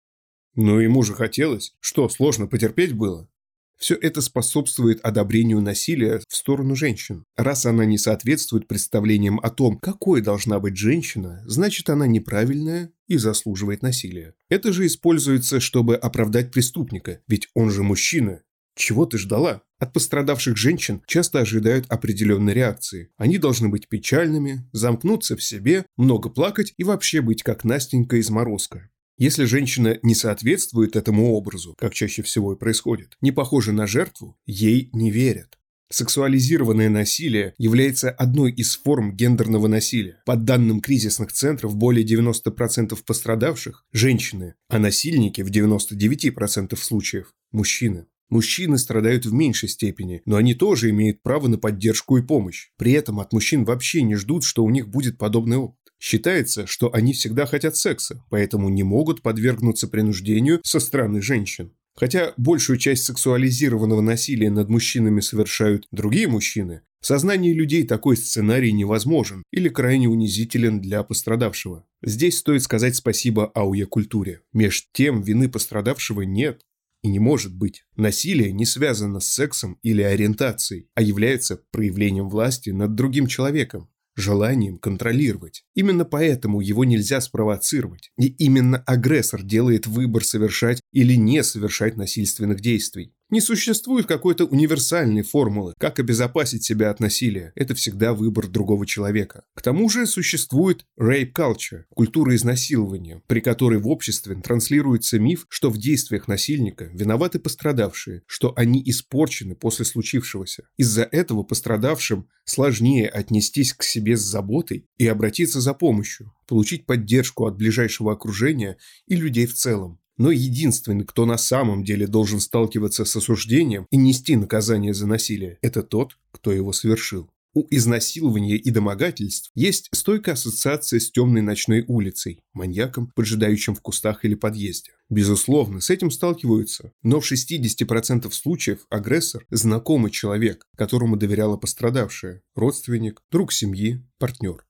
Но 0.56 0.80
ему 0.80 1.04
же 1.04 1.14
хотелось. 1.14 1.76
Что, 1.82 2.08
сложно 2.08 2.48
потерпеть 2.48 2.94
было? 2.94 3.30
Все 3.78 3.96
это 3.96 4.22
способствует 4.22 5.00
одобрению 5.04 5.62
насилия 5.62 6.22
в 6.28 6.36
сторону 6.36 6.76
женщин. 6.76 7.26
Раз 7.36 7.66
она 7.66 7.86
не 7.86 7.98
соответствует 7.98 8.68
представлениям 8.68 9.40
о 9.40 9.50
том, 9.50 9.78
какой 9.78 10.22
должна 10.22 10.60
быть 10.60 10.78
женщина, 10.78 11.44
значит 11.46 11.90
она 11.90 12.08
неправильная 12.08 12.92
и 13.08 13.18
заслуживает 13.18 13.82
насилия. 13.82 14.34
Это 14.50 14.72
же 14.72 14.86
используется, 14.86 15.60
чтобы 15.60 15.96
оправдать 15.96 16.52
преступника, 16.52 17.20
ведь 17.28 17.50
он 17.54 17.70
же 17.70 17.84
мужчина. 17.84 18.42
Чего 18.76 19.06
ты 19.06 19.18
ждала? 19.18 19.62
От 19.80 19.94
пострадавших 19.94 20.58
женщин 20.58 21.02
часто 21.08 21.40
ожидают 21.40 21.86
определенной 21.90 22.54
реакции. 22.54 23.10
Они 23.18 23.38
должны 23.38 23.70
быть 23.70 23.88
печальными, 23.88 24.70
замкнуться 24.74 25.38
в 25.38 25.44
себе, 25.44 25.86
много 25.96 26.30
плакать 26.30 26.74
и 26.78 26.84
вообще 26.84 27.22
быть 27.22 27.44
как 27.44 27.64
Настенька 27.64 28.18
из 28.18 28.30
Морозка. 28.30 28.90
Если 29.18 29.46
женщина 29.46 29.98
не 30.04 30.14
соответствует 30.14 30.98
этому 30.98 31.34
образу, 31.34 31.74
как 31.78 31.94
чаще 31.94 32.22
всего 32.22 32.54
и 32.54 32.58
происходит, 32.58 33.16
не 33.22 33.32
похожа 33.32 33.72
на 33.72 33.88
жертву, 33.88 34.38
ей 34.46 34.90
не 34.92 35.10
верят. 35.10 35.58
Сексуализированное 35.90 36.90
насилие 36.90 37.54
является 37.58 38.10
одной 38.10 38.52
из 38.52 38.76
форм 38.76 39.16
гендерного 39.16 39.68
насилия. 39.68 40.22
По 40.26 40.36
данным 40.36 40.82
кризисных 40.82 41.32
центров, 41.32 41.78
более 41.78 42.06
90% 42.06 42.98
пострадавших– 43.06 43.86
женщины, 43.94 44.56
а 44.68 44.80
насильники 44.80 45.42
в 45.42 45.50
99% 45.50 46.76
случаев– 46.76 47.34
мужчины. 47.52 48.08
Мужчины 48.30 48.78
страдают 48.80 49.26
в 49.26 49.34
меньшей 49.34 49.70
степени, 49.70 50.24
но 50.26 50.36
они 50.36 50.56
тоже 50.56 50.90
имеют 50.90 51.22
право 51.22 51.48
на 51.48 51.60
поддержку 51.60 52.18
и 52.18 52.24
помощь. 52.24 52.70
При 52.78 52.92
этом 52.92 53.20
от 53.20 53.32
мужчин 53.32 53.64
вообще 53.64 54.02
не 54.02 54.16
ждут, 54.16 54.44
что 54.44 54.64
у 54.64 54.70
них 54.72 54.90
будет 54.90 55.20
подобный 55.20 55.58
опыт. 55.58 55.85
Считается, 56.06 56.68
что 56.68 56.94
они 56.94 57.14
всегда 57.14 57.48
хотят 57.48 57.76
секса, 57.76 58.24
поэтому 58.30 58.70
не 58.70 58.84
могут 58.84 59.24
подвергнуться 59.24 59.88
принуждению 59.88 60.62
со 60.64 60.80
стороны 60.80 61.20
женщин. 61.20 61.72
Хотя 61.96 62.36
большую 62.38 62.78
часть 62.78 63.06
сексуализированного 63.06 64.02
насилия 64.02 64.52
над 64.52 64.70
мужчинами 64.70 65.20
совершают 65.20 65.88
другие 65.90 66.28
мужчины, 66.28 66.82
в 67.02 67.08
сознании 67.08 67.54
людей 67.54 67.88
такой 67.88 68.18
сценарий 68.18 68.72
невозможен 68.72 69.42
или 69.52 69.68
крайне 69.68 70.08
унизителен 70.08 70.80
для 70.80 71.02
пострадавшего. 71.02 71.88
Здесь 72.04 72.38
стоит 72.38 72.62
сказать 72.62 72.96
спасибо 72.96 73.52
ауе-культуре. 73.56 74.44
Меж 74.54 74.88
тем 74.94 75.24
вины 75.24 75.50
пострадавшего 75.50 76.22
нет 76.22 76.62
и 77.02 77.08
не 77.08 77.18
может 77.18 77.56
быть. 77.56 77.84
Насилие 77.96 78.52
не 78.52 78.68
связано 78.68 79.22
с 79.22 79.28
сексом 79.28 79.80
или 79.82 80.04
ориентацией, 80.04 80.88
а 80.94 81.02
является 81.02 81.64
проявлением 81.72 82.30
власти 82.30 82.70
над 82.70 82.94
другим 82.94 83.26
человеком 83.26 83.90
желанием 84.16 84.78
контролировать. 84.78 85.64
Именно 85.74 86.06
поэтому 86.06 86.62
его 86.62 86.86
нельзя 86.86 87.22
спровоцировать. 87.22 88.12
И 88.18 88.28
именно 88.28 88.78
агрессор 88.86 89.42
делает 89.42 89.88
выбор 89.88 90.24
совершать 90.24 90.82
или 90.92 91.16
не 91.16 91.44
совершать 91.44 91.98
насильственных 91.98 92.62
действий. 92.62 93.15
Не 93.32 93.42
существует 93.42 94.06
какой-то 94.06 94.46
универсальной 94.46 95.24
формулы, 95.24 95.74
как 95.80 95.98
обезопасить 95.98 96.64
себя 96.64 96.92
от 96.92 97.00
насилия. 97.00 97.52
Это 97.56 97.74
всегда 97.74 98.14
выбор 98.14 98.48
другого 98.48 98.86
человека. 98.86 99.44
К 99.56 99.64
тому 99.64 99.90
же 99.90 100.06
существует 100.06 100.86
rape 101.00 101.34
culture– 101.34 101.86
культура 101.96 102.36
изнасилования, 102.36 103.24
при 103.26 103.40
которой 103.40 103.80
в 103.80 103.88
обществе 103.88 104.36
транслируется 104.36 105.18
миф, 105.18 105.48
что 105.50 105.72
в 105.72 105.80
действиях 105.80 106.28
насильника 106.28 106.86
виноваты 106.94 107.40
пострадавшие, 107.40 108.22
что 108.28 108.54
они 108.56 108.84
испорчены 108.86 109.56
после 109.56 109.86
случившегося. 109.86 110.68
Из-за 110.78 111.04
этого 111.04 111.42
пострадавшим 111.42 112.28
сложнее 112.44 113.10
отнестись 113.10 113.74
к 113.74 113.82
себе 113.82 114.18
с 114.18 114.22
заботой 114.22 114.88
и 114.98 115.08
обратиться 115.08 115.62
за 115.62 115.74
помощью, 115.74 116.32
получить 116.48 116.86
поддержку 116.86 117.48
от 117.48 117.58
ближайшего 117.58 118.14
окружения 118.14 118.78
и 119.08 119.16
людей 119.16 119.48
в 119.48 119.56
целом. 119.56 120.00
Но 120.18 120.32
единственный, 120.32 121.06
кто 121.06 121.26
на 121.26 121.38
самом 121.38 121.84
деле 121.84 122.08
должен 122.08 122.40
сталкиваться 122.40 123.06
с 123.06 123.16
осуждением 123.16 123.86
и 123.92 123.98
нести 123.98 124.36
наказание 124.36 124.94
за 124.94 125.08
насилие, 125.08 125.58
это 125.62 125.84
тот, 125.84 126.18
кто 126.32 126.52
его 126.52 126.72
совершил. 126.72 127.30
У 127.58 127.66
изнасилования 127.70 128.58
и 128.58 128.70
домогательств 128.70 129.50
есть 129.56 129.88
стойкая 129.94 130.36
ассоциация 130.36 131.00
с 131.00 131.10
темной 131.10 131.42
ночной 131.42 131.86
улицей, 131.88 132.44
маньяком, 132.54 133.14
поджидающим 133.16 133.76
в 133.76 133.82
кустах 133.82 134.26
или 134.26 134.36
подъезде. 134.36 134.92
Безусловно, 135.10 135.80
с 135.80 135.90
этим 135.90 136.12
сталкиваются, 136.12 136.92
но 137.02 137.22
в 137.22 137.32
60% 137.32 138.30
случаев 138.32 138.86
агрессор– 138.90 139.46
знакомый 139.50 140.12
человек, 140.12 140.66
которому 140.76 141.16
доверяла 141.16 141.56
пострадавшая, 141.56 142.42
родственник, 142.56 143.22
друг 143.32 143.54
семьи, 143.54 144.06
партнер. 144.18 144.66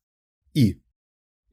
И. 0.54 0.80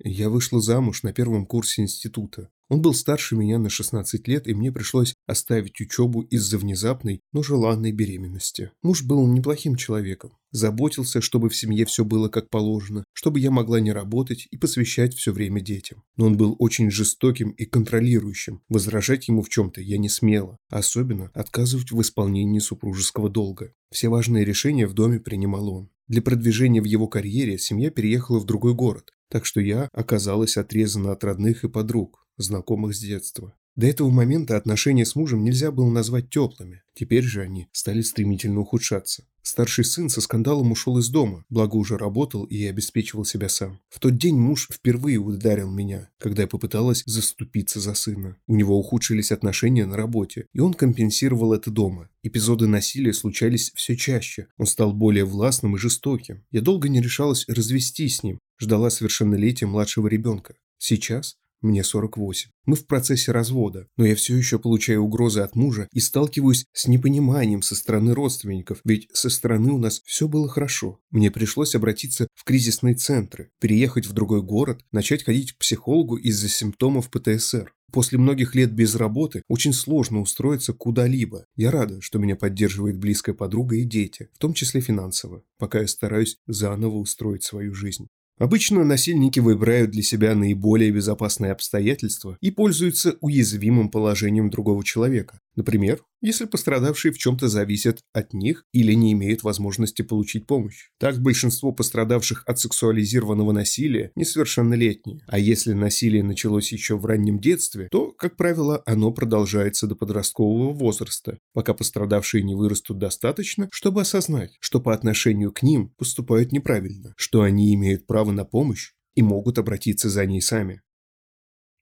Я 0.05 0.29
вышла 0.29 0.61
замуж 0.61 1.03
на 1.03 1.15
первом 1.15 1.47
курсе 1.47 1.81
института. 1.81 2.51
Он 2.73 2.81
был 2.81 2.95
старше 2.95 3.37
меня 3.37 3.59
на 3.59 3.69
16 3.69 4.27
лет, 4.29 4.49
и 4.49 4.55
мне 4.55 4.73
пришлось 4.73 5.13
оставить 5.27 5.79
учебу 5.83 6.23
из-за 6.23 6.57
внезапной, 6.57 7.21
но 7.31 7.43
желанной 7.43 7.93
беременности. 7.93 8.71
Муж 8.83 9.03
был 9.03 9.27
неплохим 9.27 9.77
человеком. 9.77 10.39
Заботился, 10.53 11.21
чтобы 11.21 11.51
в 11.51 11.55
семье 11.55 11.85
все 11.85 12.03
было 12.03 12.31
как 12.31 12.49
положено, 12.49 13.05
чтобы 13.13 13.41
я 13.41 13.51
могла 13.51 13.79
не 13.79 13.93
работать 13.93 14.49
и 14.51 14.57
посвящать 14.57 15.13
все 15.13 15.33
время 15.35 15.61
детям. 15.61 16.03
Но 16.17 16.25
он 16.25 16.39
был 16.39 16.57
очень 16.59 16.91
жестоким 16.91 17.51
и 17.51 17.67
контролирующим. 17.67 18.63
Возражать 18.71 19.29
ему 19.29 19.43
в 19.43 19.51
чем-то 19.51 19.83
я 19.83 19.99
не 19.99 20.09
смела, 20.09 20.57
особенно 20.71 21.31
отказывать 21.35 21.93
в 21.93 22.01
исполнении 22.01 22.59
супружеского 22.59 23.29
долга. 23.29 23.75
Все 23.91 24.09
важные 24.09 24.47
решения 24.47 24.87
в 24.87 24.95
доме 24.95 25.21
принимал 25.21 25.69
он. 25.69 25.91
Для 26.09 26.23
продвижения 26.23 26.81
в 26.81 26.87
его 26.87 27.07
карьере 27.07 27.59
семья 27.59 27.91
переехала 27.91 28.39
в 28.39 28.47
другой 28.47 28.73
город, 28.73 29.11
так 29.31 29.45
что 29.45 29.61
я 29.61 29.91
оказалась 29.93 30.57
отрезана 30.57 31.13
от 31.13 31.23
родных 31.23 31.65
и 31.65 31.69
подруг 31.69 32.22
знакомых 32.37 32.95
с 32.95 33.01
детства. 33.01 33.55
До 33.75 33.87
этого 33.87 34.11
момента 34.11 34.59
отношения 34.59 35.07
с 35.07 35.17
мужем 35.17 35.45
нельзя 35.45 35.71
было 35.71 35.91
назвать 35.91 36.29
теплыми. 36.29 36.83
Теперь 36.95 37.25
же 37.25 37.41
они 37.41 37.69
стали 37.73 38.03
стремительно 38.03 38.61
ухудшаться. 38.61 39.25
Старший 39.43 39.85
сын 39.85 40.09
со 40.09 40.21
скандалом 40.21 40.71
ушел 40.71 40.99
из 40.99 41.09
дома, 41.09 41.45
благо 41.49 41.75
уже 41.77 41.97
работал 41.97 42.45
и 42.45 42.65
обеспечивал 42.65 43.25
себя 43.25 43.49
сам. 43.49 43.81
В 43.89 43.99
тот 43.99 44.17
день 44.17 44.37
муж 44.37 44.69
впервые 44.71 45.19
ударил 45.19 45.71
меня, 45.71 46.11
когда 46.19 46.43
я 46.43 46.49
попыталась 46.49 47.03
заступиться 47.07 47.81
за 47.81 47.95
сына. 47.95 48.37
У 48.47 48.55
него 48.55 48.79
ухудшились 48.79 49.33
отношения 49.33 49.85
на 49.85 49.97
работе, 49.97 50.47
и 50.53 50.61
он 50.61 50.75
компенсировал 50.75 51.55
это 51.55 51.71
дома. 51.71 52.09
Эпизоды 52.23 52.69
насилия 52.69 53.15
случались 53.15 53.73
все 53.75 53.97
чаще. 53.97 54.47
Он 54.59 54.67
стал 54.67 54.93
более 54.93 55.25
властным 55.25 55.75
и 55.75 55.79
жестоким. 55.79 56.45
Я 56.53 56.61
долго 56.61 56.89
не 56.89 57.01
решалась 57.01 57.47
развестись 57.49 58.19
с 58.19 58.23
ним, 58.23 58.39
ждала 58.61 58.91
совершеннолетия 58.91 59.67
младшего 59.67 60.07
ребенка. 60.07 60.55
Сейчас 60.79 61.37
мне 61.63 61.85
48. 61.85 62.51
Мы 62.67 62.77
в 62.77 62.87
процессе 62.87 63.33
развода, 63.33 63.89
но 63.97 64.07
я 64.07 64.15
все 64.15 64.37
еще 64.37 64.59
получаю 64.59 65.03
угрозы 65.03 65.41
от 65.41 65.57
мужа 65.57 65.89
и 65.93 66.01
сталкиваюсь 66.01 66.67
с 66.73 66.87
непониманием 66.87 67.63
со 67.63 67.75
стороны 67.75 68.15
родственников, 68.15 68.81
ведь 68.85 69.09
со 69.13 69.31
стороны 69.31 69.73
у 69.73 69.79
нас 69.79 70.03
все 70.05 70.29
было 70.29 70.49
хорошо. 70.49 71.01
Мне 71.11 71.31
пришлось 71.31 71.75
обратиться 71.75 72.29
в 72.35 72.45
кризисные 72.45 72.95
центры, 72.95 73.51
переехать 73.61 74.07
в 74.07 74.13
другой 74.13 74.43
город, 74.43 74.85
начать 74.93 75.25
ходить 75.25 75.53
к 75.53 75.59
психологу 75.59 76.17
из-за 76.17 76.49
симптомов 76.49 77.11
ПТСР. 77.11 77.73
После 77.93 78.17
многих 78.19 78.55
лет 78.55 78.73
без 78.73 78.95
работы 78.95 79.43
очень 79.49 79.75
сложно 79.75 80.23
устроиться 80.23 80.73
куда-либо. 80.73 81.45
Я 81.57 81.71
рада, 81.71 82.01
что 82.01 82.19
меня 82.19 82.37
поддерживает 82.37 82.97
близкая 82.97 83.35
подруга 83.35 83.77
и 83.77 83.85
дети, 83.85 84.31
в 84.33 84.39
том 84.39 84.55
числе 84.55 84.81
финансово, 84.81 85.43
пока 85.59 85.81
я 85.81 85.87
стараюсь 85.87 86.39
заново 86.47 86.97
устроить 86.97 87.45
свою 87.45 87.75
жизнь. 87.75 88.09
Обычно 88.39 88.85
насильники 88.85 89.41
выбирают 89.41 89.91
для 89.91 90.03
себя 90.03 90.35
наиболее 90.35 90.91
безопасные 90.91 91.53
обстоятельства 91.53 92.37
и 92.41 92.51
пользуются 92.51 93.17
уязвимым 93.21 93.91
положением 93.91 94.51
другого 94.51 94.83
человека. 94.85 95.41
Например, 95.55 96.03
если 96.23 96.47
пострадавшие 96.47 97.13
в 97.13 97.19
чем-то 97.19 97.49
зависят 97.49 98.01
от 98.13 98.33
них 98.33 98.65
или 98.73 98.93
не 98.95 99.13
имеют 99.13 99.43
возможности 99.43 100.03
получить 100.03 100.47
помощь. 100.47 100.89
Так 100.99 101.21
большинство 101.21 101.73
пострадавших 101.73 102.45
от 102.47 102.59
сексуализированного 102.59 103.53
насилия 103.53 104.13
несовершеннолетние. 104.15 105.25
А 105.27 105.39
если 105.39 105.73
насилие 105.73 106.23
началось 106.23 106.73
еще 106.73 106.97
в 106.97 107.05
раннем 107.05 107.39
детстве, 107.39 107.89
то, 107.91 108.13
как 108.13 108.37
правило, 108.37 108.83
оно 108.87 109.13
продолжается 109.13 109.87
до 109.87 109.95
подросткового 109.95 110.73
возраста, 110.73 111.39
пока 111.53 111.75
пострадавшие 111.75 112.43
не 112.43 112.55
вырастут 112.55 112.99
достаточно, 112.99 113.69
чтобы 113.73 114.01
осознать, 114.01 114.57
что 114.61 114.81
по 114.81 114.95
отношению 114.95 115.53
к 115.53 115.63
ним 115.63 115.91
поступают 115.99 116.53
неправильно, 116.53 117.13
что 117.17 117.43
они 117.43 117.75
имеют 117.75 118.07
право 118.07 118.33
на 118.33 118.45
помощь 118.45 118.93
и 119.15 119.23
могут 119.23 119.59
обратиться 119.59 120.09
за 120.09 120.25
ней 120.25 120.41
сами. 120.41 120.81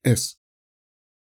С. 0.02 0.39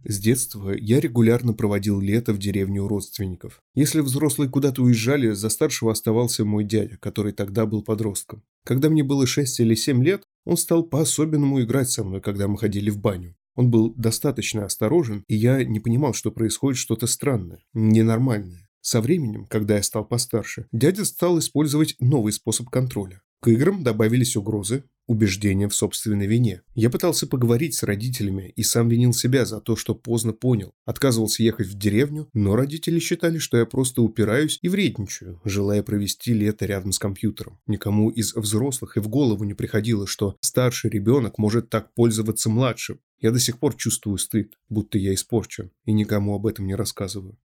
С 0.07 0.19
детства 0.19 0.75
я 0.77 1.01
регулярно 1.01 1.55
проводил 1.55 1.99
лето 1.99 2.35
в 2.35 2.39
деревне 2.39 2.81
у 2.81 2.89
родственников. 2.89 3.63
Если 3.75 4.01
взрослые 4.01 4.51
куда-то 4.51 4.83
уезжали, 4.83 5.31
за 5.31 5.49
старшего 5.49 5.93
оставался 5.93 6.45
мой 6.45 6.65
дядя, 6.65 6.99
который 6.99 7.33
тогда 7.33 7.65
был 7.65 7.83
подростком. 7.83 8.43
Когда 8.65 8.91
мне 8.91 9.03
было 9.03 9.27
6 9.27 9.61
или 9.61 9.75
7 9.75 10.05
лет, 10.05 10.23
он 10.45 10.59
стал 10.59 10.83
по-особенному 10.83 11.63
играть 11.63 11.91
со 11.91 12.05
мной, 12.05 12.21
когда 12.21 12.49
мы 12.49 12.59
ходили 12.59 12.91
в 12.91 12.99
баню. 12.99 13.35
Он 13.55 13.71
был 13.71 13.95
достаточно 13.95 14.67
осторожен, 14.67 15.25
и 15.27 15.37
я 15.37 15.65
не 15.65 15.81
понимал, 15.81 16.13
что 16.13 16.31
происходит 16.31 16.79
что-то 16.79 17.07
странное, 17.07 17.61
ненормальное. 17.73 18.69
Со 18.83 19.01
временем, 19.01 19.47
когда 19.47 19.77
я 19.77 19.83
стал 19.83 20.05
постарше, 20.05 20.67
дядя 20.71 21.07
стал 21.07 21.39
использовать 21.39 21.97
новый 22.01 22.33
способ 22.33 22.69
контроля. 22.69 23.23
К 23.41 23.49
играм 23.49 23.83
добавились 23.83 24.37
угрозы, 24.37 24.85
убеждения 25.07 25.69
в 25.69 25.75
собственной 25.75 26.27
вине. 26.27 26.63
Я 26.75 26.91
пытался 26.91 27.27
поговорить 27.27 27.75
с 27.75 27.83
родителями 27.83 28.53
и 28.57 28.63
сам 28.63 28.89
винил 28.89 29.13
себя 29.13 29.45
за 29.45 29.61
то, 29.61 29.77
что 29.77 29.95
поздно 29.95 30.33
понял. 30.33 30.73
Отказывался 30.85 31.43
ехать 31.43 31.67
в 31.67 31.75
деревню, 31.77 32.29
но 32.33 32.57
родители 32.57 32.99
считали, 32.99 33.39
что 33.39 33.57
я 33.57 33.67
просто 33.67 34.03
упираюсь 34.03 34.59
и 34.63 34.69
вредничаю, 34.69 35.41
желая 35.45 35.83
провести 35.83 36.33
лето 36.33 36.67
рядом 36.67 36.93
с 36.93 36.99
компьютером. 36.99 37.59
Никому 37.67 38.11
из 38.11 38.35
взрослых 38.35 38.97
и 38.97 39.01
в 39.01 39.09
голову 39.09 39.45
не 39.45 39.55
приходило, 39.55 40.07
что 40.07 40.37
старший 40.41 40.91
ребенок 40.91 41.39
может 41.39 41.71
так 41.71 41.93
пользоваться 41.95 42.51
младшим. 42.51 43.01
Я 43.21 43.31
до 43.31 43.39
сих 43.39 43.59
пор 43.59 43.75
чувствую 43.75 44.19
стыд, 44.19 44.55
будто 44.69 44.99
я 44.99 45.15
испорчен, 45.15 45.71
и 45.85 45.93
никому 45.93 46.35
об 46.35 46.47
этом 46.47 46.67
не 46.67 46.75
рассказываю. 46.75 47.39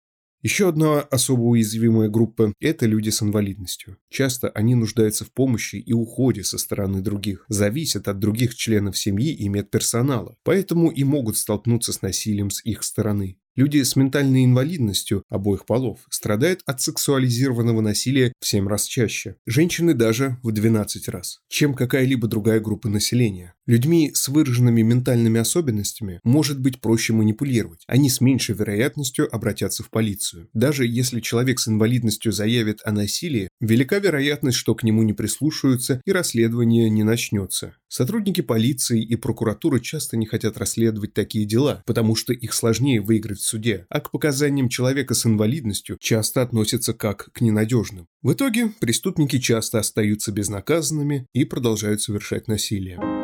Еще 0.43 0.69
одна 0.69 1.01
особо 1.01 1.43
уязвимая 1.43 2.09
группа– 2.09 2.53
это 2.61 2.87
люди 2.87 3.11
с 3.11 3.23
инвалидностью. 3.23 3.97
Часто 4.11 4.49
они 4.51 4.75
нуждаются 4.75 5.25
в 5.25 5.33
помощи 5.33 5.77
и 5.77 5.93
уходе 5.93 6.45
со 6.45 6.59
стороны 6.59 7.01
других, 7.01 7.45
зависят 7.49 8.07
от 8.09 8.19
других 8.19 8.55
членов 8.55 8.97
семьи 8.97 9.33
и 9.33 9.49
медперсонала, 9.49 10.37
поэтому 10.45 10.91
и 10.91 11.05
могут 11.05 11.37
столкнуться 11.37 11.93
с 11.93 12.03
насилием 12.03 12.51
с 12.51 12.65
их 12.65 12.83
стороны. 12.83 13.39
Люди 13.57 13.83
с 13.83 13.97
ментальной 13.97 14.45
инвалидностью 14.45 15.25
обоих 15.31 15.65
полов 15.65 16.01
страдают 16.11 16.61
от 16.67 16.83
сексуализированного 16.83 17.81
насилия 17.81 18.35
в 18.39 18.47
7 18.47 18.69
раз 18.69 18.85
чаще. 18.85 19.37
Женщины 19.47 19.95
даже 19.95 20.37
в 20.43 20.53
12 20.53 21.09
раз, 21.09 21.41
чем 21.49 21.73
какая-либо 21.73 22.29
другая 22.29 22.61
группа 22.61 22.91
населения. 22.91 23.56
Людьми 23.67 24.13
с 24.15 24.29
выраженными 24.29 24.83
ментальными 24.83 25.41
особенностями 25.41 26.21
может 26.23 26.61
быть 26.61 26.81
проще 26.81 27.13
манипулировать. 27.13 27.83
Они 27.89 28.09
с 28.09 28.21
меньшей 28.21 28.55
вероятностью 28.55 29.29
обратятся 29.35 29.83
в 29.83 29.91
полицию. 29.91 30.49
Даже 30.55 30.87
если 30.87 31.21
человек 31.21 31.59
с 31.59 31.67
инвалидностью 31.67 32.31
заявит 32.31 32.81
о 32.85 32.93
насилии, 32.93 33.49
велика 33.61 33.99
вероятность, 33.99 34.57
что 34.57 34.77
к 34.77 34.85
нему 34.85 35.03
не 35.03 35.15
прислушаются 35.15 36.01
и 36.05 36.13
расследование 36.13 36.89
не 36.89 37.03
начнется. 37.03 37.75
Сотрудники 37.89 38.41
полиции 38.41 39.03
и 39.03 39.17
прокуратуры 39.17 39.81
часто 39.81 40.17
не 40.17 40.27
хотят 40.27 40.59
расследовать 40.59 41.15
такие 41.15 41.45
дела, 41.45 41.83
потому 41.87 42.15
что 42.15 42.33
их 42.33 42.53
сложнее 42.53 43.01
выиграть 43.01 43.39
в 43.39 43.47
суде, 43.47 43.87
а 43.89 44.01
к 44.01 44.13
показаниям 44.13 44.69
человека 44.69 45.15
с 45.15 45.27
инвалидностью 45.27 45.97
часто 46.01 46.43
относятся 46.43 46.95
как 46.95 47.31
к 47.33 47.41
ненадежным. 47.41 48.07
В 48.23 48.33
итоге 48.33 48.73
преступники 48.81 49.39
часто 49.39 49.81
остаются 49.81 50.31
безнаказанными 50.31 51.27
и 51.33 51.45
продолжают 51.45 52.01
совершать 52.03 52.49
насилие. 52.49 53.16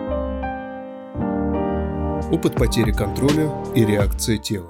Опыт 2.33 2.55
потери 2.55 2.93
контроля 2.93 3.53
и 3.77 3.85
реакция 3.85 4.39
тела. 4.39 4.67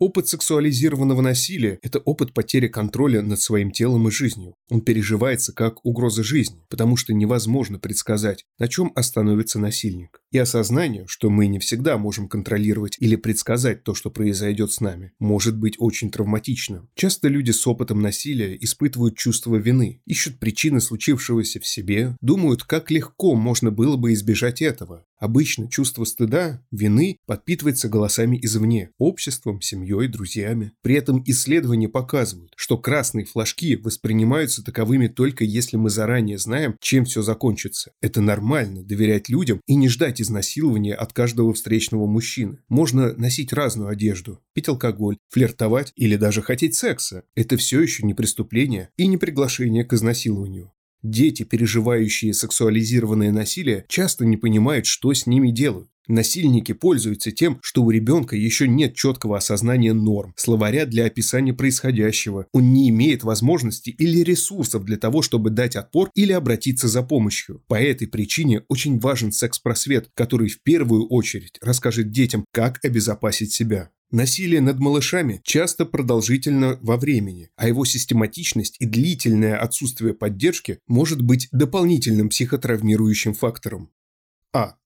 Опыт 0.00 0.26
сексуализированного 0.26 1.20
насилия– 1.20 1.78
это 1.82 2.00
опыт 2.00 2.34
потери 2.34 2.66
контроля 2.66 3.22
над 3.22 3.40
своим 3.40 3.70
телом 3.70 4.08
и 4.08 4.10
жизнью. 4.10 4.56
Он 4.70 4.80
переживается 4.80 5.52
как 5.52 5.84
угроза 5.86 6.24
жизни, 6.24 6.64
потому 6.68 6.96
что 6.96 7.14
невозможно 7.14 7.78
предсказать, 7.78 8.44
на 8.58 8.66
чем 8.66 8.90
остановится 8.96 9.60
насильник. 9.60 10.20
И 10.30 10.36
осознание, 10.36 11.06
что 11.06 11.30
мы 11.30 11.46
не 11.46 11.58
всегда 11.58 11.96
можем 11.96 12.28
контролировать 12.28 12.96
или 12.98 13.16
предсказать 13.16 13.82
то, 13.82 13.94
что 13.94 14.10
произойдет 14.10 14.72
с 14.72 14.80
нами, 14.80 15.12
может 15.18 15.56
быть 15.56 15.76
очень 15.78 16.10
травматичным. 16.10 16.90
Часто 16.94 17.28
люди 17.28 17.50
с 17.50 17.66
опытом 17.66 18.02
насилия 18.02 18.56
испытывают 18.60 19.16
чувство 19.16 19.56
вины, 19.56 20.02
ищут 20.04 20.38
причины 20.38 20.80
случившегося 20.80 21.60
в 21.60 21.66
себе, 21.66 22.16
думают, 22.20 22.64
как 22.64 22.90
легко 22.90 23.34
можно 23.34 23.70
было 23.70 23.96
бы 23.96 24.12
избежать 24.12 24.60
этого. 24.60 25.06
Обычно 25.18 25.68
чувство 25.68 26.04
стыда, 26.04 26.62
вины 26.70 27.16
подпитывается 27.26 27.88
голосами 27.88 28.38
извне, 28.40 28.90
обществом, 28.98 29.60
семьей, 29.60 30.06
друзьями. 30.06 30.72
При 30.82 30.94
этом 30.94 31.22
исследования 31.26 31.88
показывают, 31.88 32.52
что 32.56 32.78
красные 32.78 33.24
флажки 33.24 33.76
воспринимаются 33.76 34.62
таковыми 34.62 35.08
только 35.08 35.44
если 35.44 35.76
мы 35.76 35.90
заранее 35.90 36.38
знаем, 36.38 36.76
чем 36.80 37.04
все 37.04 37.22
закончится. 37.22 37.92
Это 38.00 38.20
нормально 38.20 38.84
доверять 38.84 39.28
людям 39.28 39.60
и 39.66 39.74
не 39.74 39.88
ждать 39.88 40.17
изнасилования 40.20 40.94
от 40.94 41.12
каждого 41.12 41.52
встречного 41.52 42.06
мужчины. 42.06 42.58
Можно 42.68 43.14
носить 43.14 43.52
разную 43.52 43.90
одежду, 43.90 44.40
пить 44.54 44.68
алкоголь, 44.68 45.16
флиртовать 45.30 45.92
или 45.96 46.16
даже 46.16 46.42
хотеть 46.42 46.74
секса. 46.74 47.24
Это 47.34 47.56
все 47.56 47.80
еще 47.80 48.04
не 48.04 48.14
преступление 48.14 48.90
и 48.96 49.06
не 49.06 49.16
приглашение 49.16 49.84
к 49.84 49.92
изнасилованию. 49.92 50.72
Дети, 51.02 51.44
переживающие 51.44 52.34
сексуализированное 52.34 53.30
насилие, 53.30 53.84
часто 53.88 54.24
не 54.24 54.36
понимают, 54.36 54.86
что 54.86 55.14
с 55.14 55.26
ними 55.26 55.50
делают. 55.50 55.88
Насильники 56.08 56.72
пользуются 56.72 57.30
тем, 57.30 57.58
что 57.62 57.84
у 57.84 57.90
ребенка 57.90 58.34
еще 58.34 58.66
нет 58.66 58.94
четкого 58.94 59.36
осознания 59.36 59.92
норм, 59.92 60.32
словаря 60.36 60.86
для 60.86 61.04
описания 61.04 61.52
происходящего. 61.52 62.46
Он 62.52 62.72
не 62.72 62.88
имеет 62.88 63.22
возможности 63.22 63.90
или 63.90 64.20
ресурсов 64.20 64.84
для 64.84 64.96
того, 64.96 65.20
чтобы 65.20 65.50
дать 65.50 65.76
отпор 65.76 66.10
или 66.14 66.32
обратиться 66.32 66.88
за 66.88 67.02
помощью. 67.02 67.62
По 67.68 67.74
этой 67.74 68.08
причине 68.08 68.62
очень 68.68 68.98
важен 68.98 69.32
секс-просвет, 69.32 70.08
который 70.14 70.48
в 70.48 70.62
первую 70.62 71.06
очередь 71.06 71.58
расскажет 71.60 72.10
детям, 72.10 72.44
как 72.52 72.82
обезопасить 72.82 73.52
себя. 73.52 73.90
Насилие 74.10 74.62
над 74.62 74.78
малышами 74.78 75.42
часто 75.44 75.84
продолжительно 75.84 76.78
во 76.80 76.96
времени, 76.96 77.50
а 77.56 77.68
его 77.68 77.84
систематичность 77.84 78.76
и 78.78 78.86
длительное 78.86 79.58
отсутствие 79.58 80.14
поддержки 80.14 80.78
может 80.86 81.20
быть 81.20 81.48
дополнительным 81.52 82.30
психотравмирующим 82.30 83.34
фактором. 83.34 83.90
А. 84.54 84.76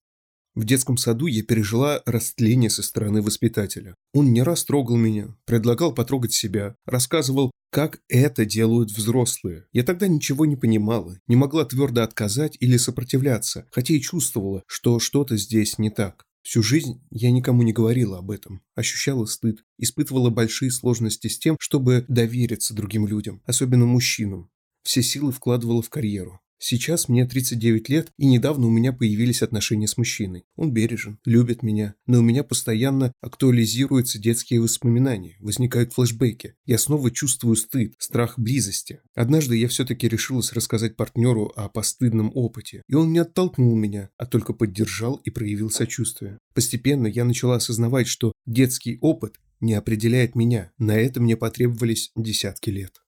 В 0.55 0.65
детском 0.65 0.97
саду 0.97 1.25
я 1.25 1.41
пережила 1.41 2.03
растление 2.05 2.69
со 2.69 2.83
стороны 2.83 3.23
воспитателя. 3.23 3.95
Он 4.13 4.33
не 4.33 4.43
раз 4.43 4.63
трогал 4.65 4.97
меня, 4.97 5.35
предлагал 5.45 5.93
потрогать 5.93 6.33
себя, 6.33 6.75
рассказывал, 6.85 7.51
как 7.71 7.99
это 8.07 8.45
делают 8.45 8.91
взрослые. 8.91 9.65
Я 9.71 9.83
тогда 9.83 10.07
ничего 10.07 10.45
не 10.45 10.55
понимала, 10.55 11.19
не 11.27 11.35
могла 11.35 11.65
твердо 11.65 12.03
отказать 12.03 12.55
или 12.59 12.77
сопротивляться, 12.77 13.67
хотя 13.71 13.95
и 13.95 13.99
чувствовала, 13.99 14.61
что 14.67 14.99
что-то 14.99 15.37
здесь 15.37 15.79
не 15.79 15.89
так. 15.89 16.23
Всю 16.43 16.61
жизнь 16.61 17.01
я 17.09 17.31
никому 17.31 17.63
не 17.63 17.73
говорила 17.73 18.19
об 18.19 18.29
этом, 18.29 18.61
ощущала 18.75 19.25
стыд, 19.25 19.63
испытывала 19.79 20.29
большие 20.29 20.69
сложности 20.69 21.29
с 21.29 21.39
тем, 21.39 21.55
чтобы 21.59 22.05
довериться 22.07 22.75
другим 22.75 23.07
людям, 23.07 23.41
особенно 23.45 23.85
мужчинам. 23.85 24.51
Все 24.83 25.01
силы 25.01 25.31
вкладывала 25.31 25.81
в 25.81 25.89
карьеру. 25.89 26.41
Сейчас 26.65 27.09
мне 27.09 27.25
39 27.25 27.89
лет, 27.89 28.13
и 28.17 28.25
недавно 28.25 28.67
у 28.67 28.69
меня 28.69 28.93
появились 28.93 29.41
отношения 29.41 29.85
с 29.85 29.97
мужчиной. 29.97 30.45
Он 30.55 30.71
бережен, 30.71 31.19
любит 31.25 31.61
меня, 31.61 31.95
но 32.07 32.19
у 32.19 32.21
меня 32.21 32.41
постоянно 32.45 33.11
актуализируются 33.19 34.17
детские 34.17 34.61
воспоминания, 34.61 35.35
возникают 35.41 35.91
флешбеки. 35.91 36.55
Я 36.65 36.77
снова 36.77 37.11
чувствую 37.11 37.57
стыд, 37.57 37.95
страх 37.97 38.39
близости. 38.39 39.01
Однажды 39.13 39.57
я 39.57 39.67
все-таки 39.67 40.07
решилась 40.07 40.53
рассказать 40.53 40.95
партнеру 40.95 41.51
о 41.53 41.67
постыдном 41.67 42.31
опыте, 42.33 42.81
и 42.87 42.95
он 42.95 43.11
не 43.11 43.19
оттолкнул 43.19 43.75
меня, 43.75 44.09
а 44.15 44.25
только 44.25 44.53
поддержал 44.53 45.15
и 45.15 45.31
проявил 45.31 45.69
сочувствие. 45.69 46.37
Постепенно 46.53 47.07
я 47.07 47.25
начала 47.25 47.55
осознавать, 47.57 48.07
что 48.07 48.31
детский 48.45 48.99
опыт 49.01 49.35
не 49.59 49.73
определяет 49.73 50.33
меня. 50.33 50.71
На 50.77 50.95
это 50.95 51.19
мне 51.19 51.35
потребовались 51.35 52.11
десятки 52.15 52.69
лет. 52.69 53.02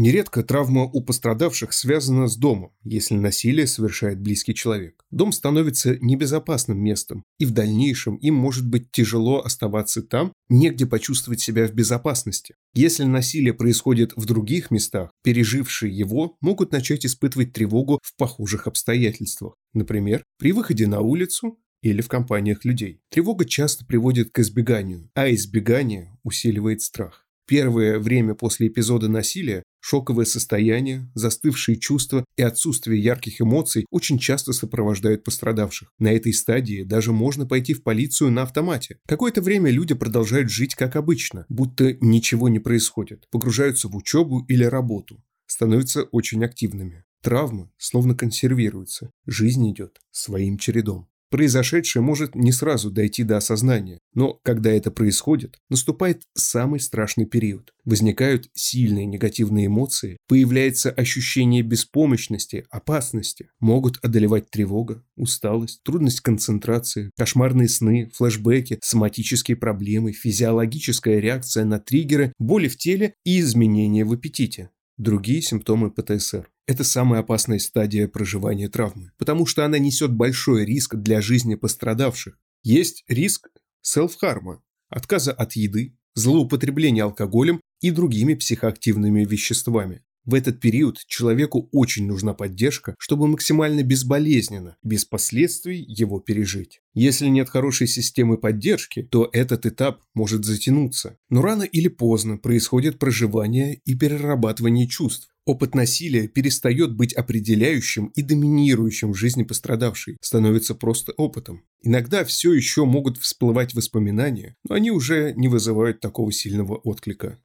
Нередко 0.00 0.44
травма 0.44 0.84
у 0.84 1.02
пострадавших 1.02 1.72
связана 1.72 2.28
с 2.28 2.36
домом, 2.36 2.70
если 2.84 3.16
насилие 3.16 3.66
совершает 3.66 4.20
близкий 4.20 4.54
человек. 4.54 5.04
Дом 5.10 5.32
становится 5.32 5.98
небезопасным 5.98 6.78
местом, 6.78 7.24
и 7.40 7.44
в 7.44 7.50
дальнейшем 7.50 8.14
им 8.14 8.36
может 8.36 8.64
быть 8.64 8.92
тяжело 8.92 9.42
оставаться 9.42 10.02
там, 10.02 10.32
негде 10.48 10.86
почувствовать 10.86 11.40
себя 11.40 11.66
в 11.66 11.72
безопасности. 11.72 12.54
Если 12.74 13.02
насилие 13.02 13.54
происходит 13.54 14.12
в 14.14 14.24
других 14.24 14.70
местах, 14.70 15.10
пережившие 15.24 15.92
его 15.92 16.36
могут 16.40 16.70
начать 16.70 17.04
испытывать 17.04 17.52
тревогу 17.52 17.98
в 18.04 18.14
похожих 18.14 18.68
обстоятельствах. 18.68 19.56
Например, 19.74 20.22
при 20.38 20.52
выходе 20.52 20.86
на 20.86 21.00
улицу 21.00 21.58
или 21.82 22.02
в 22.02 22.08
компаниях 22.08 22.64
людей. 22.64 23.00
Тревога 23.10 23.46
часто 23.46 23.84
приводит 23.84 24.30
к 24.30 24.38
избеганию, 24.38 25.10
а 25.14 25.28
избегание 25.28 26.16
усиливает 26.22 26.82
страх. 26.82 27.24
Первое 27.48 27.98
время 27.98 28.34
после 28.34 28.68
эпизода 28.68 29.08
насилия 29.08 29.62
шоковое 29.88 30.26
состояние, 30.26 31.10
застывшие 31.14 31.78
чувства 31.78 32.24
и 32.36 32.42
отсутствие 32.42 33.02
ярких 33.02 33.40
эмоций 33.40 33.86
очень 33.90 34.18
часто 34.18 34.52
сопровождают 34.52 35.24
пострадавших. 35.24 35.90
На 35.98 36.12
этой 36.12 36.34
стадии 36.34 36.82
даже 36.82 37.12
можно 37.12 37.46
пойти 37.46 37.72
в 37.72 37.82
полицию 37.82 38.30
на 38.30 38.42
автомате. 38.42 38.98
Какое-то 39.06 39.40
время 39.40 39.70
люди 39.70 39.94
продолжают 39.94 40.50
жить 40.50 40.74
как 40.74 40.96
обычно, 40.96 41.46
будто 41.48 41.94
ничего 42.00 42.50
не 42.50 42.58
происходит, 42.58 43.26
погружаются 43.30 43.88
в 43.88 43.96
учебу 43.96 44.44
или 44.48 44.64
работу, 44.64 45.24
становятся 45.46 46.02
очень 46.02 46.44
активными. 46.44 47.04
Травмы 47.22 47.70
словно 47.78 48.14
консервируются, 48.14 49.10
жизнь 49.26 49.70
идет 49.70 49.98
своим 50.10 50.58
чередом. 50.58 51.08
Произошедшее 51.30 52.02
может 52.02 52.34
не 52.34 52.52
сразу 52.52 52.90
дойти 52.90 53.22
до 53.22 53.36
осознания, 53.36 53.98
но 54.14 54.40
когда 54.42 54.70
это 54.70 54.90
происходит, 54.90 55.58
наступает 55.68 56.22
самый 56.34 56.80
страшный 56.80 57.26
период. 57.26 57.74
Возникают 57.84 58.48
сильные 58.54 59.04
негативные 59.04 59.66
эмоции, 59.66 60.16
появляется 60.26 60.90
ощущение 60.90 61.62
беспомощности, 61.62 62.64
опасности. 62.70 63.50
Могут 63.60 63.98
одолевать 64.02 64.50
тревога, 64.50 65.04
усталость, 65.16 65.82
трудность 65.82 66.20
концентрации, 66.20 67.10
кошмарные 67.16 67.68
сны, 67.68 68.10
флешбеки, 68.14 68.78
соматические 68.82 69.56
проблемы, 69.56 70.12
физиологическая 70.12 71.18
реакция 71.18 71.64
на 71.64 71.78
триггеры, 71.78 72.32
боли 72.38 72.68
в 72.68 72.78
теле 72.78 73.14
и 73.24 73.40
изменения 73.40 74.04
в 74.04 74.12
аппетите. 74.12 74.70
Другие 74.96 75.42
симптомы 75.42 75.90
ПТСР. 75.90 76.48
Это 76.68 76.84
самая 76.84 77.20
опасная 77.20 77.58
стадия 77.60 78.06
проживания 78.08 78.68
травмы, 78.68 79.12
потому 79.16 79.46
что 79.46 79.64
она 79.64 79.78
несет 79.78 80.12
большой 80.12 80.66
риск 80.66 80.96
для 80.96 81.22
жизни 81.22 81.54
пострадавших. 81.54 82.38
Есть 82.62 83.04
риск 83.08 83.48
селф-харма, 83.80 84.60
отказа 84.90 85.32
от 85.32 85.54
еды, 85.54 85.96
злоупотребления 86.14 87.04
алкоголем 87.04 87.62
и 87.80 87.90
другими 87.90 88.34
психоактивными 88.34 89.24
веществами. 89.24 90.02
В 90.26 90.34
этот 90.34 90.60
период 90.60 90.98
человеку 91.06 91.70
очень 91.72 92.06
нужна 92.06 92.34
поддержка, 92.34 92.94
чтобы 92.98 93.28
максимально 93.28 93.82
безболезненно, 93.82 94.76
без 94.82 95.06
последствий 95.06 95.82
его 95.82 96.20
пережить. 96.20 96.82
Если 96.92 97.28
нет 97.28 97.48
хорошей 97.48 97.86
системы 97.86 98.36
поддержки, 98.36 99.00
то 99.04 99.30
этот 99.32 99.64
этап 99.64 100.02
может 100.12 100.44
затянуться. 100.44 101.16
Но 101.30 101.40
рано 101.40 101.62
или 101.62 101.88
поздно 101.88 102.36
происходит 102.36 102.98
проживание 102.98 103.80
и 103.86 103.94
перерабатывание 103.94 104.86
чувств. 104.86 105.30
Опыт 105.48 105.74
насилия 105.74 106.28
перестает 106.28 106.94
быть 106.94 107.14
определяющим 107.14 108.12
и 108.14 108.20
доминирующим 108.20 109.12
в 109.12 109.16
жизни 109.16 109.44
пострадавшей, 109.44 110.18
становится 110.20 110.74
просто 110.74 111.12
опытом. 111.12 111.62
Иногда 111.80 112.22
все 112.26 112.52
еще 112.52 112.84
могут 112.84 113.16
всплывать 113.16 113.72
воспоминания, 113.72 114.56
но 114.68 114.74
они 114.74 114.90
уже 114.90 115.32
не 115.36 115.48
вызывают 115.48 116.00
такого 116.00 116.32
сильного 116.32 116.74
отклика. 116.74 117.38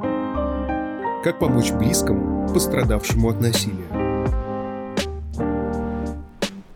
Как 1.24 1.40
помочь 1.40 1.72
близкому, 1.72 2.54
пострадавшему 2.54 3.30
от 3.30 3.40
насилия? 3.40 4.03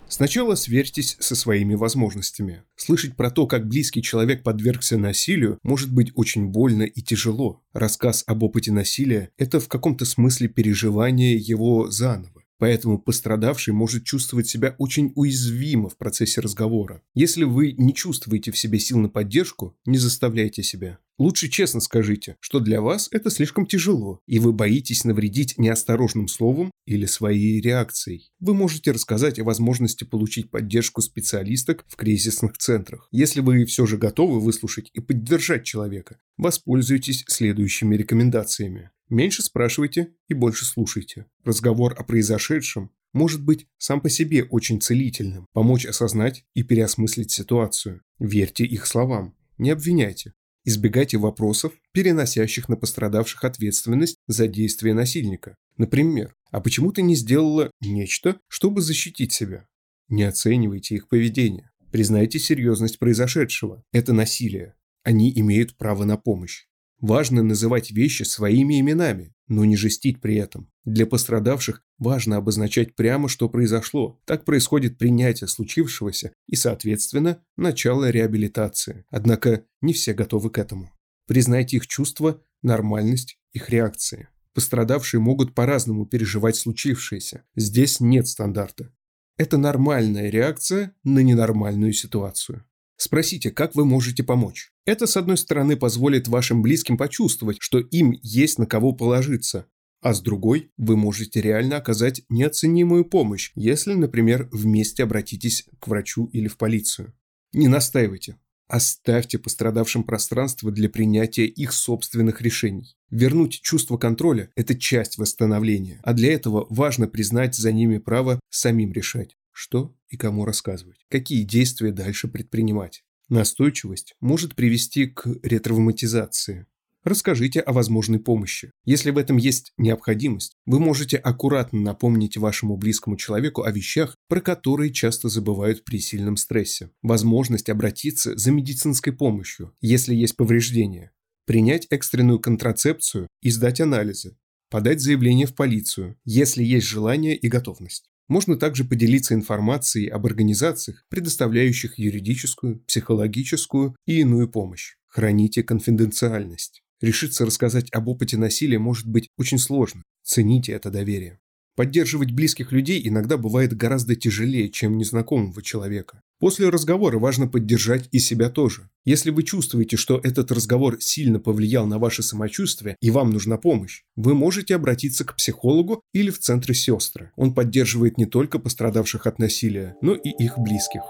Сначала 0.10 0.56
сверьтесь 0.56 1.18
со 1.20 1.36
своими 1.36 1.76
возможностями. 1.76 2.64
Слышать 2.76 3.16
про 3.16 3.30
то, 3.30 3.46
как 3.46 3.68
близкий 3.68 4.02
человек 4.02 4.42
подвергся 4.44 4.98
насилию, 4.98 5.60
может 5.64 5.92
быть 5.94 6.12
очень 6.16 6.48
больно 6.48 6.84
и 6.84 7.02
тяжело. 7.02 7.62
Рассказ 7.74 8.24
об 8.26 8.44
опыте 8.44 8.72
насилия– 8.72 9.30
это 9.38 9.60
в 9.60 9.68
каком-то 9.68 10.06
смысле 10.06 10.48
переживание 10.48 11.36
его 11.36 11.90
заново. 11.90 12.37
Поэтому 12.60 12.98
пострадавший 13.00 13.74
может 13.74 14.04
чувствовать 14.04 14.48
себя 14.48 14.76
очень 14.80 15.12
уязвимо 15.16 15.90
в 15.90 15.98
процессе 15.98 16.42
разговора. 16.42 17.02
Если 17.14 17.44
вы 17.44 17.74
не 17.74 17.94
чувствуете 17.94 18.52
в 18.52 18.58
себе 18.58 18.80
сил 18.80 18.98
на 18.98 19.10
поддержку, 19.10 19.78
не 19.86 19.98
заставляйте 19.98 20.64
себя. 20.64 21.00
Лучше 21.20 21.50
честно 21.50 21.80
скажите, 21.80 22.36
что 22.40 22.60
для 22.60 22.80
вас 22.80 23.10
это 23.12 23.32
слишком 23.32 23.66
тяжело, 23.66 24.20
и 24.28 24.38
вы 24.38 24.54
боитесь 24.54 25.04
навредить 25.04 25.58
неосторожным 25.58 26.28
словом 26.28 26.72
или 26.86 27.06
своей 27.06 27.60
реакцией. 27.60 28.32
Вы 28.40 28.54
можете 28.54 28.92
рассказать 28.92 29.40
о 29.40 29.44
возможности 29.44 30.04
получить 30.04 30.52
поддержку 30.52 31.02
специалисток 31.02 31.86
в 31.88 31.96
кризисных 31.96 32.58
центрах. 32.60 33.08
Если 33.12 33.40
вы 33.40 33.66
все 33.66 33.88
же 33.88 33.98
готовы 33.98 34.40
выслушать 34.40 34.92
и 34.94 35.00
поддержать 35.00 35.64
человека, 35.64 36.20
воспользуйтесь 36.38 37.26
следующими 37.28 37.96
рекомендациями. 37.96 38.92
Меньше 39.10 39.42
спрашивайте 39.42 40.14
и 40.28 40.34
больше 40.34 40.66
слушайте. 40.66 41.26
Разговор 41.44 41.96
о 41.98 42.04
произошедшем 42.04 42.92
может 43.14 43.44
быть 43.44 43.68
сам 43.78 44.02
по 44.02 44.10
себе 44.10 44.44
очень 44.44 44.82
целительным, 44.82 45.48
помочь 45.54 45.86
осознать 45.86 46.46
и 46.54 46.64
переосмыслить 46.64 47.32
ситуацию. 47.32 48.02
Верьте 48.20 48.66
их 48.66 48.86
словам, 48.86 49.36
не 49.58 49.70
обвиняйте. 49.70 50.34
Избегайте 50.66 51.18
вопросов, 51.18 51.72
переносящих 51.94 52.68
на 52.68 52.76
пострадавших 52.76 53.46
ответственность 53.46 54.18
за 54.28 54.48
действия 54.48 54.94
насильника. 54.94 55.56
Например, 55.78 56.36
а 56.52 56.60
почему 56.60 56.92
ты 56.92 57.02
не 57.02 57.16
сделала 57.16 57.72
нечто, 57.80 58.40
чтобы 58.50 58.82
защитить 58.82 59.32
себя? 59.32 59.66
Не 60.10 60.24
оценивайте 60.24 60.96
их 60.96 61.08
поведение. 61.08 61.72
Признайте 61.92 62.40
серьезность 62.40 63.00
произошедшего. 63.00 63.84
Это 63.94 64.12
насилие. 64.12 64.76
Они 65.04 65.32
имеют 65.40 65.78
право 65.78 66.04
на 66.04 66.18
помощь. 66.18 66.66
Важно 67.00 67.44
называть 67.44 67.92
вещи 67.92 68.24
своими 68.24 68.80
именами, 68.80 69.36
но 69.48 69.66
не 69.66 69.76
жестить 69.76 70.20
при 70.20 70.36
этом. 70.36 70.72
Для 70.84 71.06
пострадавших 71.06 71.84
важно 72.00 72.38
обозначать 72.38 72.96
прямо, 72.96 73.30
что 73.30 73.50
произошло. 73.50 74.20
Так 74.26 74.46
происходит 74.46 74.98
принятие 74.98 75.48
случившегося 75.48 76.34
и, 76.48 76.56
соответственно, 76.56 77.44
начало 77.56 78.10
реабилитации. 78.10 79.06
Однако 79.10 79.66
не 79.82 79.94
все 79.94 80.14
готовы 80.14 80.50
к 80.50 80.58
этому. 80.58 80.92
Признайте 81.28 81.78
их 81.78 81.88
чувства, 81.88 82.42
нормальность 82.64 83.38
их 83.52 83.70
реакции. 83.70 84.30
Пострадавшие 84.54 85.22
могут 85.22 85.54
по-разному 85.54 86.08
переживать 86.08 86.56
случившееся. 86.56 87.44
Здесь 87.56 88.00
нет 88.00 88.28
стандарта. 88.28 88.92
Это 89.38 89.58
нормальная 89.58 90.32
реакция 90.32 90.96
на 91.04 91.20
ненормальную 91.20 91.94
ситуацию. 91.94 92.66
Спросите, 92.98 93.52
как 93.52 93.76
вы 93.76 93.86
можете 93.86 94.24
помочь. 94.24 94.72
Это, 94.86 95.06
с 95.06 95.18
одной 95.18 95.38
стороны, 95.38 95.78
позволит 95.78 96.28
вашим 96.28 96.62
близким 96.62 96.98
почувствовать, 96.98 97.58
что 97.60 97.80
им 97.80 98.18
есть 98.24 98.58
на 98.58 98.66
кого 98.66 98.92
положиться, 98.92 99.68
а 100.02 100.14
с 100.14 100.22
другой, 100.22 100.72
вы 100.78 100.96
можете 100.96 101.42
реально 101.42 101.78
оказать 101.78 102.24
неоценимую 102.30 103.06
помощь, 103.06 103.52
если, 103.56 103.94
например, 103.94 104.50
вместе 104.52 105.04
обратитесь 105.04 105.66
к 105.80 105.88
врачу 105.88 106.26
или 106.34 106.48
в 106.48 106.58
полицию. 106.58 107.14
Не 107.54 107.68
настаивайте. 107.68 108.38
Оставьте 108.68 109.40
пострадавшим 109.40 110.04
пространство 110.04 110.72
для 110.72 110.90
принятия 110.90 111.46
их 111.46 111.72
собственных 111.72 112.42
решений. 112.42 112.98
Вернуть 113.10 113.62
чувство 113.62 113.98
контроля– 113.98 114.50
это 114.56 114.76
часть 114.76 115.18
восстановления, 115.18 116.02
а 116.04 116.14
для 116.14 116.34
этого 116.34 116.68
важно 116.70 117.08
признать 117.08 117.56
за 117.56 117.72
ними 117.72 117.98
право 117.98 118.40
самим 118.50 118.92
решать 118.92 119.37
что 119.58 119.96
и 120.10 120.18
кому 120.18 120.46
рассказывать, 120.46 121.04
какие 121.10 121.42
действия 121.42 121.92
дальше 121.92 122.28
предпринимать. 122.28 123.04
Настойчивость 123.28 124.14
может 124.22 124.56
привести 124.56 125.08
к 125.08 125.28
ретравматизации. 125.42 126.68
Расскажите 127.04 127.62
о 127.62 127.74
возможной 127.74 128.20
помощи. 128.20 128.72
Если 128.86 129.10
в 129.10 129.18
этом 129.18 129.38
есть 129.38 129.74
необходимость, 129.78 130.54
вы 130.68 130.80
можете 130.80 131.18
аккуратно 131.18 131.82
напомнить 131.82 132.38
вашему 132.38 132.78
близкому 132.78 133.18
человеку 133.18 133.64
о 133.64 133.72
вещах, 133.72 134.16
про 134.30 134.42
которые 134.42 134.94
часто 134.94 135.28
забывают 135.28 135.84
при 135.84 136.00
сильном 136.00 136.38
стрессе. 136.38 136.92
Возможность 137.02 137.70
обратиться 137.70 138.38
за 138.38 138.52
медицинской 138.52 139.12
помощью, 139.12 139.74
если 139.82 140.14
есть 140.14 140.36
повреждения. 140.36 141.12
Принять 141.46 141.88
экстренную 141.90 142.40
контрацепцию 142.40 143.28
и 143.42 143.50
сдать 143.50 143.82
анализы. 143.82 144.38
Подать 144.70 145.02
заявление 145.02 145.48
в 145.48 145.56
полицию, 145.56 146.16
если 146.26 146.64
есть 146.64 146.86
желание 146.86 147.36
и 147.36 147.48
готовность. 147.48 148.10
Можно 148.28 148.58
также 148.58 148.84
поделиться 148.84 149.34
информацией 149.34 150.08
об 150.10 150.26
организациях, 150.26 151.06
предоставляющих 151.10 151.98
юридическую, 151.98 152.80
психологическую 152.82 153.96
и 154.06 154.20
иную 154.20 154.50
помощь. 154.50 154.96
Храните 155.08 155.64
конфиденциальность. 155.64 156.82
Решиться 157.00 157.46
рассказать 157.46 157.90
об 157.92 158.08
опыте 158.08 158.38
насилия 158.38 158.80
может 158.80 159.08
быть 159.08 159.30
очень 159.38 159.60
сложно. 159.60 160.04
Цените 160.24 160.74
это 160.74 160.90
доверие. 160.90 161.40
Поддерживать 161.78 162.32
близких 162.32 162.72
людей 162.72 163.00
иногда 163.08 163.38
бывает 163.38 163.78
гораздо 163.78 164.16
тяжелее, 164.16 164.70
чем 164.70 164.98
незнакомого 164.98 165.62
человека. 165.62 166.24
После 166.40 166.70
разговора 166.70 167.20
важно 167.20 167.48
поддержать 167.48 168.10
и 168.12 168.18
себя 168.18 168.50
тоже. 168.50 168.90
Если 169.06 169.30
вы 169.30 169.44
чувствуете, 169.44 169.96
что 169.96 170.20
этот 170.24 170.52
разговор 170.52 170.98
сильно 171.00 171.40
повлиял 171.40 171.86
на 171.86 172.00
ваше 172.00 172.24
самочувствие 172.24 172.96
и 173.00 173.12
вам 173.12 173.30
нужна 173.30 173.58
помощь, 173.58 174.02
вы 174.16 174.34
можете 174.34 174.74
обратиться 174.74 175.24
к 175.24 175.36
психологу 175.36 176.02
или 176.16 176.32
в 176.32 176.40
центре 176.40 176.74
сестры. 176.74 177.30
Он 177.36 177.54
поддерживает 177.54 178.18
не 178.18 178.26
только 178.26 178.58
пострадавших 178.58 179.28
от 179.28 179.38
насилия, 179.38 179.96
но 180.02 180.16
и 180.16 180.30
их 180.30 180.58
близких. 180.58 181.02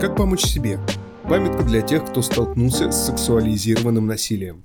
Как 0.00 0.16
помочь 0.16 0.42
себе? 0.42 0.80
Памятка 1.28 1.62
для 1.62 1.80
тех, 1.80 2.04
кто 2.10 2.22
столкнулся 2.22 2.90
с 2.90 3.06
сексуализированным 3.06 4.08
насилием. 4.08 4.64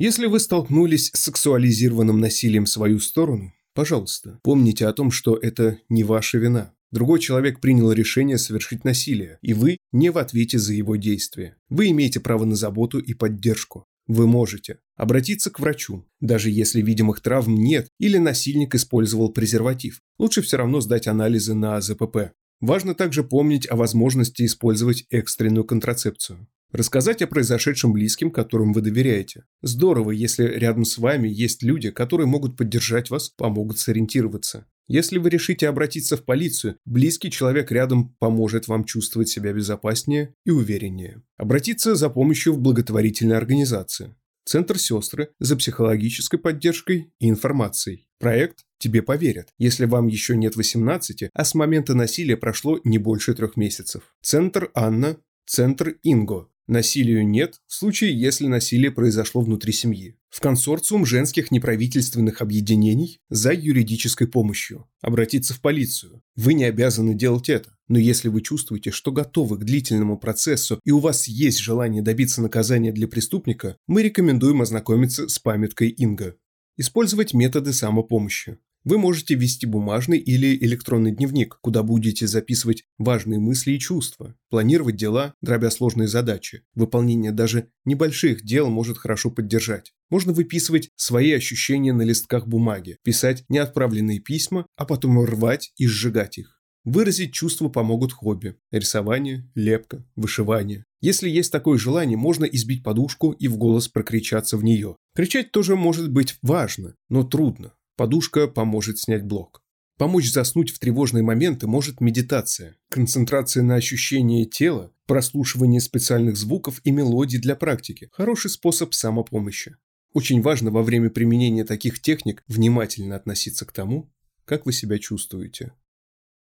Если 0.00 0.24
вы 0.24 0.40
столкнулись 0.40 1.10
с 1.12 1.20
сексуализированным 1.24 2.20
насилием 2.20 2.64
в 2.64 2.70
свою 2.70 3.00
сторону, 3.00 3.52
пожалуйста, 3.74 4.40
помните 4.42 4.86
о 4.86 4.94
том, 4.94 5.10
что 5.10 5.36
это 5.36 5.76
не 5.90 6.04
ваша 6.04 6.38
вина. 6.38 6.72
Другой 6.90 7.20
человек 7.20 7.60
принял 7.60 7.92
решение 7.92 8.38
совершить 8.38 8.82
насилие, 8.82 9.38
и 9.42 9.52
вы 9.52 9.76
не 9.92 10.08
в 10.08 10.16
ответе 10.16 10.58
за 10.58 10.72
его 10.72 10.96
действия. 10.96 11.58
Вы 11.68 11.90
имеете 11.90 12.18
право 12.18 12.46
на 12.46 12.56
заботу 12.56 12.98
и 12.98 13.12
поддержку. 13.12 13.84
Вы 14.06 14.26
можете 14.26 14.78
обратиться 14.96 15.50
к 15.50 15.60
врачу, 15.60 16.06
даже 16.18 16.48
если 16.48 16.80
видимых 16.80 17.20
травм 17.20 17.54
нет 17.56 17.88
или 17.98 18.16
насильник 18.16 18.74
использовал 18.74 19.28
презерватив. 19.34 20.00
Лучше 20.18 20.40
все 20.40 20.56
равно 20.56 20.80
сдать 20.80 21.08
анализы 21.08 21.52
на 21.52 21.76
АЗПП. 21.76 22.32
Важно 22.60 22.94
также 22.94 23.24
помнить 23.24 23.70
о 23.70 23.76
возможности 23.76 24.44
использовать 24.44 25.06
экстренную 25.10 25.64
контрацепцию. 25.64 26.46
Рассказать 26.72 27.20
о 27.22 27.26
произошедшем 27.26 27.92
близким, 27.92 28.30
которым 28.30 28.72
вы 28.72 28.80
доверяете. 28.80 29.44
Здорово, 29.60 30.12
если 30.12 30.44
рядом 30.44 30.84
с 30.84 30.98
вами 30.98 31.28
есть 31.28 31.62
люди, 31.62 31.90
которые 31.90 32.28
могут 32.28 32.56
поддержать 32.56 33.10
вас, 33.10 33.28
помогут 33.30 33.78
сориентироваться. 33.78 34.66
Если 34.86 35.18
вы 35.18 35.30
решите 35.30 35.68
обратиться 35.68 36.16
в 36.16 36.24
полицию, 36.24 36.76
близкий 36.84 37.30
человек 37.30 37.72
рядом 37.72 38.14
поможет 38.18 38.68
вам 38.68 38.84
чувствовать 38.84 39.28
себя 39.28 39.52
безопаснее 39.52 40.34
и 40.44 40.50
увереннее. 40.50 41.22
Обратиться 41.36 41.94
за 41.94 42.10
помощью 42.10 42.54
в 42.54 42.58
благотворительные 42.60 43.38
организации. 43.38 44.14
Центр 44.50 44.80
«Сестры» 44.80 45.28
за 45.38 45.54
психологической 45.54 46.36
поддержкой 46.36 47.12
и 47.20 47.28
информацией. 47.28 48.08
Проект 48.18 48.64
«Тебе 48.78 49.00
поверят», 49.00 49.50
если 49.58 49.84
вам 49.84 50.08
еще 50.08 50.36
нет 50.36 50.56
18, 50.56 51.30
а 51.32 51.44
с 51.44 51.54
момента 51.54 51.94
насилия 51.94 52.36
прошло 52.36 52.80
не 52.82 52.98
больше 52.98 53.32
трех 53.34 53.56
месяцев. 53.56 54.02
Центр 54.22 54.72
«Анна», 54.74 55.18
Центр 55.46 55.98
«Инго», 56.02 56.48
Насилию 56.70 57.26
нет 57.26 57.60
в 57.66 57.74
случае, 57.74 58.16
если 58.16 58.46
насилие 58.46 58.92
произошло 58.92 59.40
внутри 59.40 59.72
семьи. 59.72 60.16
В 60.28 60.40
консорциум 60.40 61.04
женских 61.04 61.50
неправительственных 61.50 62.40
объединений 62.42 63.18
за 63.28 63.52
юридической 63.52 64.28
помощью. 64.28 64.88
Обратиться 65.00 65.52
в 65.52 65.60
полицию. 65.60 66.22
Вы 66.36 66.54
не 66.54 66.64
обязаны 66.64 67.14
делать 67.14 67.48
это, 67.48 67.76
Но 67.90 67.98
если 67.98 68.28
вы 68.28 68.40
чувствуете, 68.40 68.92
что 68.92 69.10
готовы 69.10 69.58
к 69.58 69.64
длительному 69.64 70.16
процессу 70.16 70.78
и 70.84 70.92
у 70.92 71.00
вас 71.00 71.26
есть 71.26 71.58
желание 71.58 72.02
добиться 72.02 72.40
наказания 72.40 72.92
для 72.92 73.08
преступника, 73.08 73.76
мы 73.88 74.04
рекомендуем 74.04 74.62
ознакомиться 74.62 75.26
с 75.26 75.40
памяткой 75.40 75.88
Инга. 75.88 76.36
Использовать 76.76 77.34
методы 77.34 77.72
самопомощи. 77.72 78.58
Вы 78.84 78.96
можете 78.96 79.34
вести 79.34 79.66
бумажный 79.66 80.18
или 80.18 80.56
электронный 80.64 81.10
дневник, 81.10 81.58
куда 81.60 81.82
будете 81.82 82.28
записывать 82.28 82.84
важные 82.96 83.40
мысли 83.40 83.72
и 83.72 83.80
чувства, 83.80 84.36
планировать 84.50 84.94
дела, 84.94 85.34
дробя 85.42 85.70
сложные 85.72 86.06
задачи. 86.06 86.62
Выполнение 86.76 87.32
даже 87.32 87.70
небольших 87.84 88.44
дел 88.44 88.70
может 88.70 88.98
хорошо 88.98 89.32
поддержать. 89.32 89.92
Можно 90.10 90.32
выписывать 90.32 90.90
свои 90.94 91.32
ощущения 91.32 91.92
на 91.92 92.02
листках 92.02 92.46
бумаги, 92.46 92.98
писать 93.02 93.44
неотправленные 93.48 94.20
письма, 94.20 94.64
а 94.76 94.84
потом 94.84 95.20
рвать 95.24 95.72
и 95.76 95.88
сжигать 95.88 96.38
их. 96.38 96.59
Выразить 96.84 97.34
чувства 97.34 97.68
помогут 97.68 98.12
хобби– 98.12 98.56
рисование, 98.70 99.50
лепка, 99.54 100.02
вышивание. 100.16 100.84
Если 101.02 101.28
есть 101.28 101.52
такое 101.52 101.78
желание, 101.78 102.16
можно 102.16 102.46
избить 102.46 102.82
подушку 102.82 103.32
и 103.32 103.48
в 103.48 103.58
голос 103.58 103.88
прокричаться 103.88 104.56
в 104.56 104.64
нее. 104.64 104.96
Кричать 105.14 105.52
тоже 105.52 105.76
может 105.76 106.10
быть 106.10 106.38
важно, 106.40 106.94
но 107.10 107.22
трудно. 107.22 107.74
Подушка 107.96 108.48
поможет 108.48 108.98
снять 108.98 109.24
блок. 109.24 109.62
Помочь 109.98 110.32
заснуть 110.32 110.70
в 110.70 110.78
тревожные 110.78 111.22
моменты 111.22 111.66
может 111.66 112.00
медитация, 112.00 112.78
концентрация 112.88 113.62
на 113.62 113.74
ощущении 113.74 114.46
тела, 114.46 114.94
прослушивание 115.04 115.82
специальных 115.82 116.38
звуков 116.38 116.80
и 116.84 116.90
мелодий 116.90 117.38
для 117.38 117.54
практики– 117.54 118.08
хороший 118.12 118.48
способ 118.48 118.94
самопомощи. 118.94 119.76
Очень 120.14 120.40
важно 120.40 120.70
во 120.70 120.82
время 120.82 121.10
применения 121.10 121.64
таких 121.66 122.00
техник 122.00 122.42
внимательно 122.48 123.16
относиться 123.16 123.66
к 123.66 123.72
тому, 123.72 124.10
как 124.46 124.64
вы 124.64 124.72
себя 124.72 124.98
чувствуете. 124.98 125.74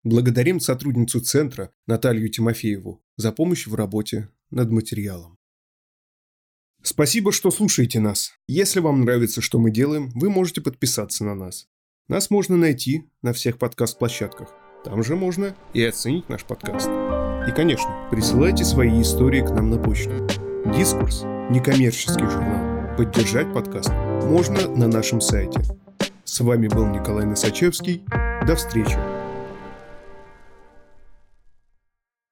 Благодарим 0.04 0.58
сотрудницу 0.58 1.20
центра 1.20 1.70
Наталью 1.86 2.28
Тимофееву 2.28 3.00
за 3.16 3.30
помощь 3.30 3.68
в 3.68 3.74
работе 3.76 4.28
над 4.50 4.68
материалом. 4.70 5.38
Спасибо, 6.82 7.30
что 7.30 7.52
слушаете 7.52 8.00
нас. 8.00 8.32
Если 8.48 8.80
вам 8.80 9.02
нравится, 9.02 9.40
что 9.40 9.60
мы 9.60 9.70
делаем, 9.70 10.10
вы 10.16 10.28
можете 10.28 10.60
подписаться 10.60 11.24
на 11.24 11.36
нас. 11.36 11.68
Нас 12.08 12.30
можно 12.30 12.56
найти 12.56 13.04
на 13.22 13.32
всех 13.32 13.58
подкаст-площадках. 13.58 14.48
Там 14.84 15.04
же 15.04 15.14
можно 15.14 15.54
и 15.72 15.84
оценить 15.84 16.28
наш 16.28 16.44
подкаст. 16.44 16.88
И, 17.48 17.54
конечно, 17.54 18.08
присылайте 18.10 18.64
свои 18.64 19.00
истории 19.00 19.42
к 19.42 19.50
нам 19.50 19.70
на 19.70 19.78
почту. 19.78 20.26
Дискурс– 20.76 21.22
некоммерческий 21.50 22.28
журнал. 22.28 22.96
Поддержать 22.96 23.52
подкаст 23.54 23.90
можно 24.24 24.68
на 24.68 24.88
нашем 24.88 25.20
сайте. 25.20 25.60
С 26.24 26.40
вами 26.40 26.66
был 26.66 26.86
Николай 26.86 27.24
Носачевский. 27.24 28.02
До 28.44 28.56
встречи. 28.56 29.21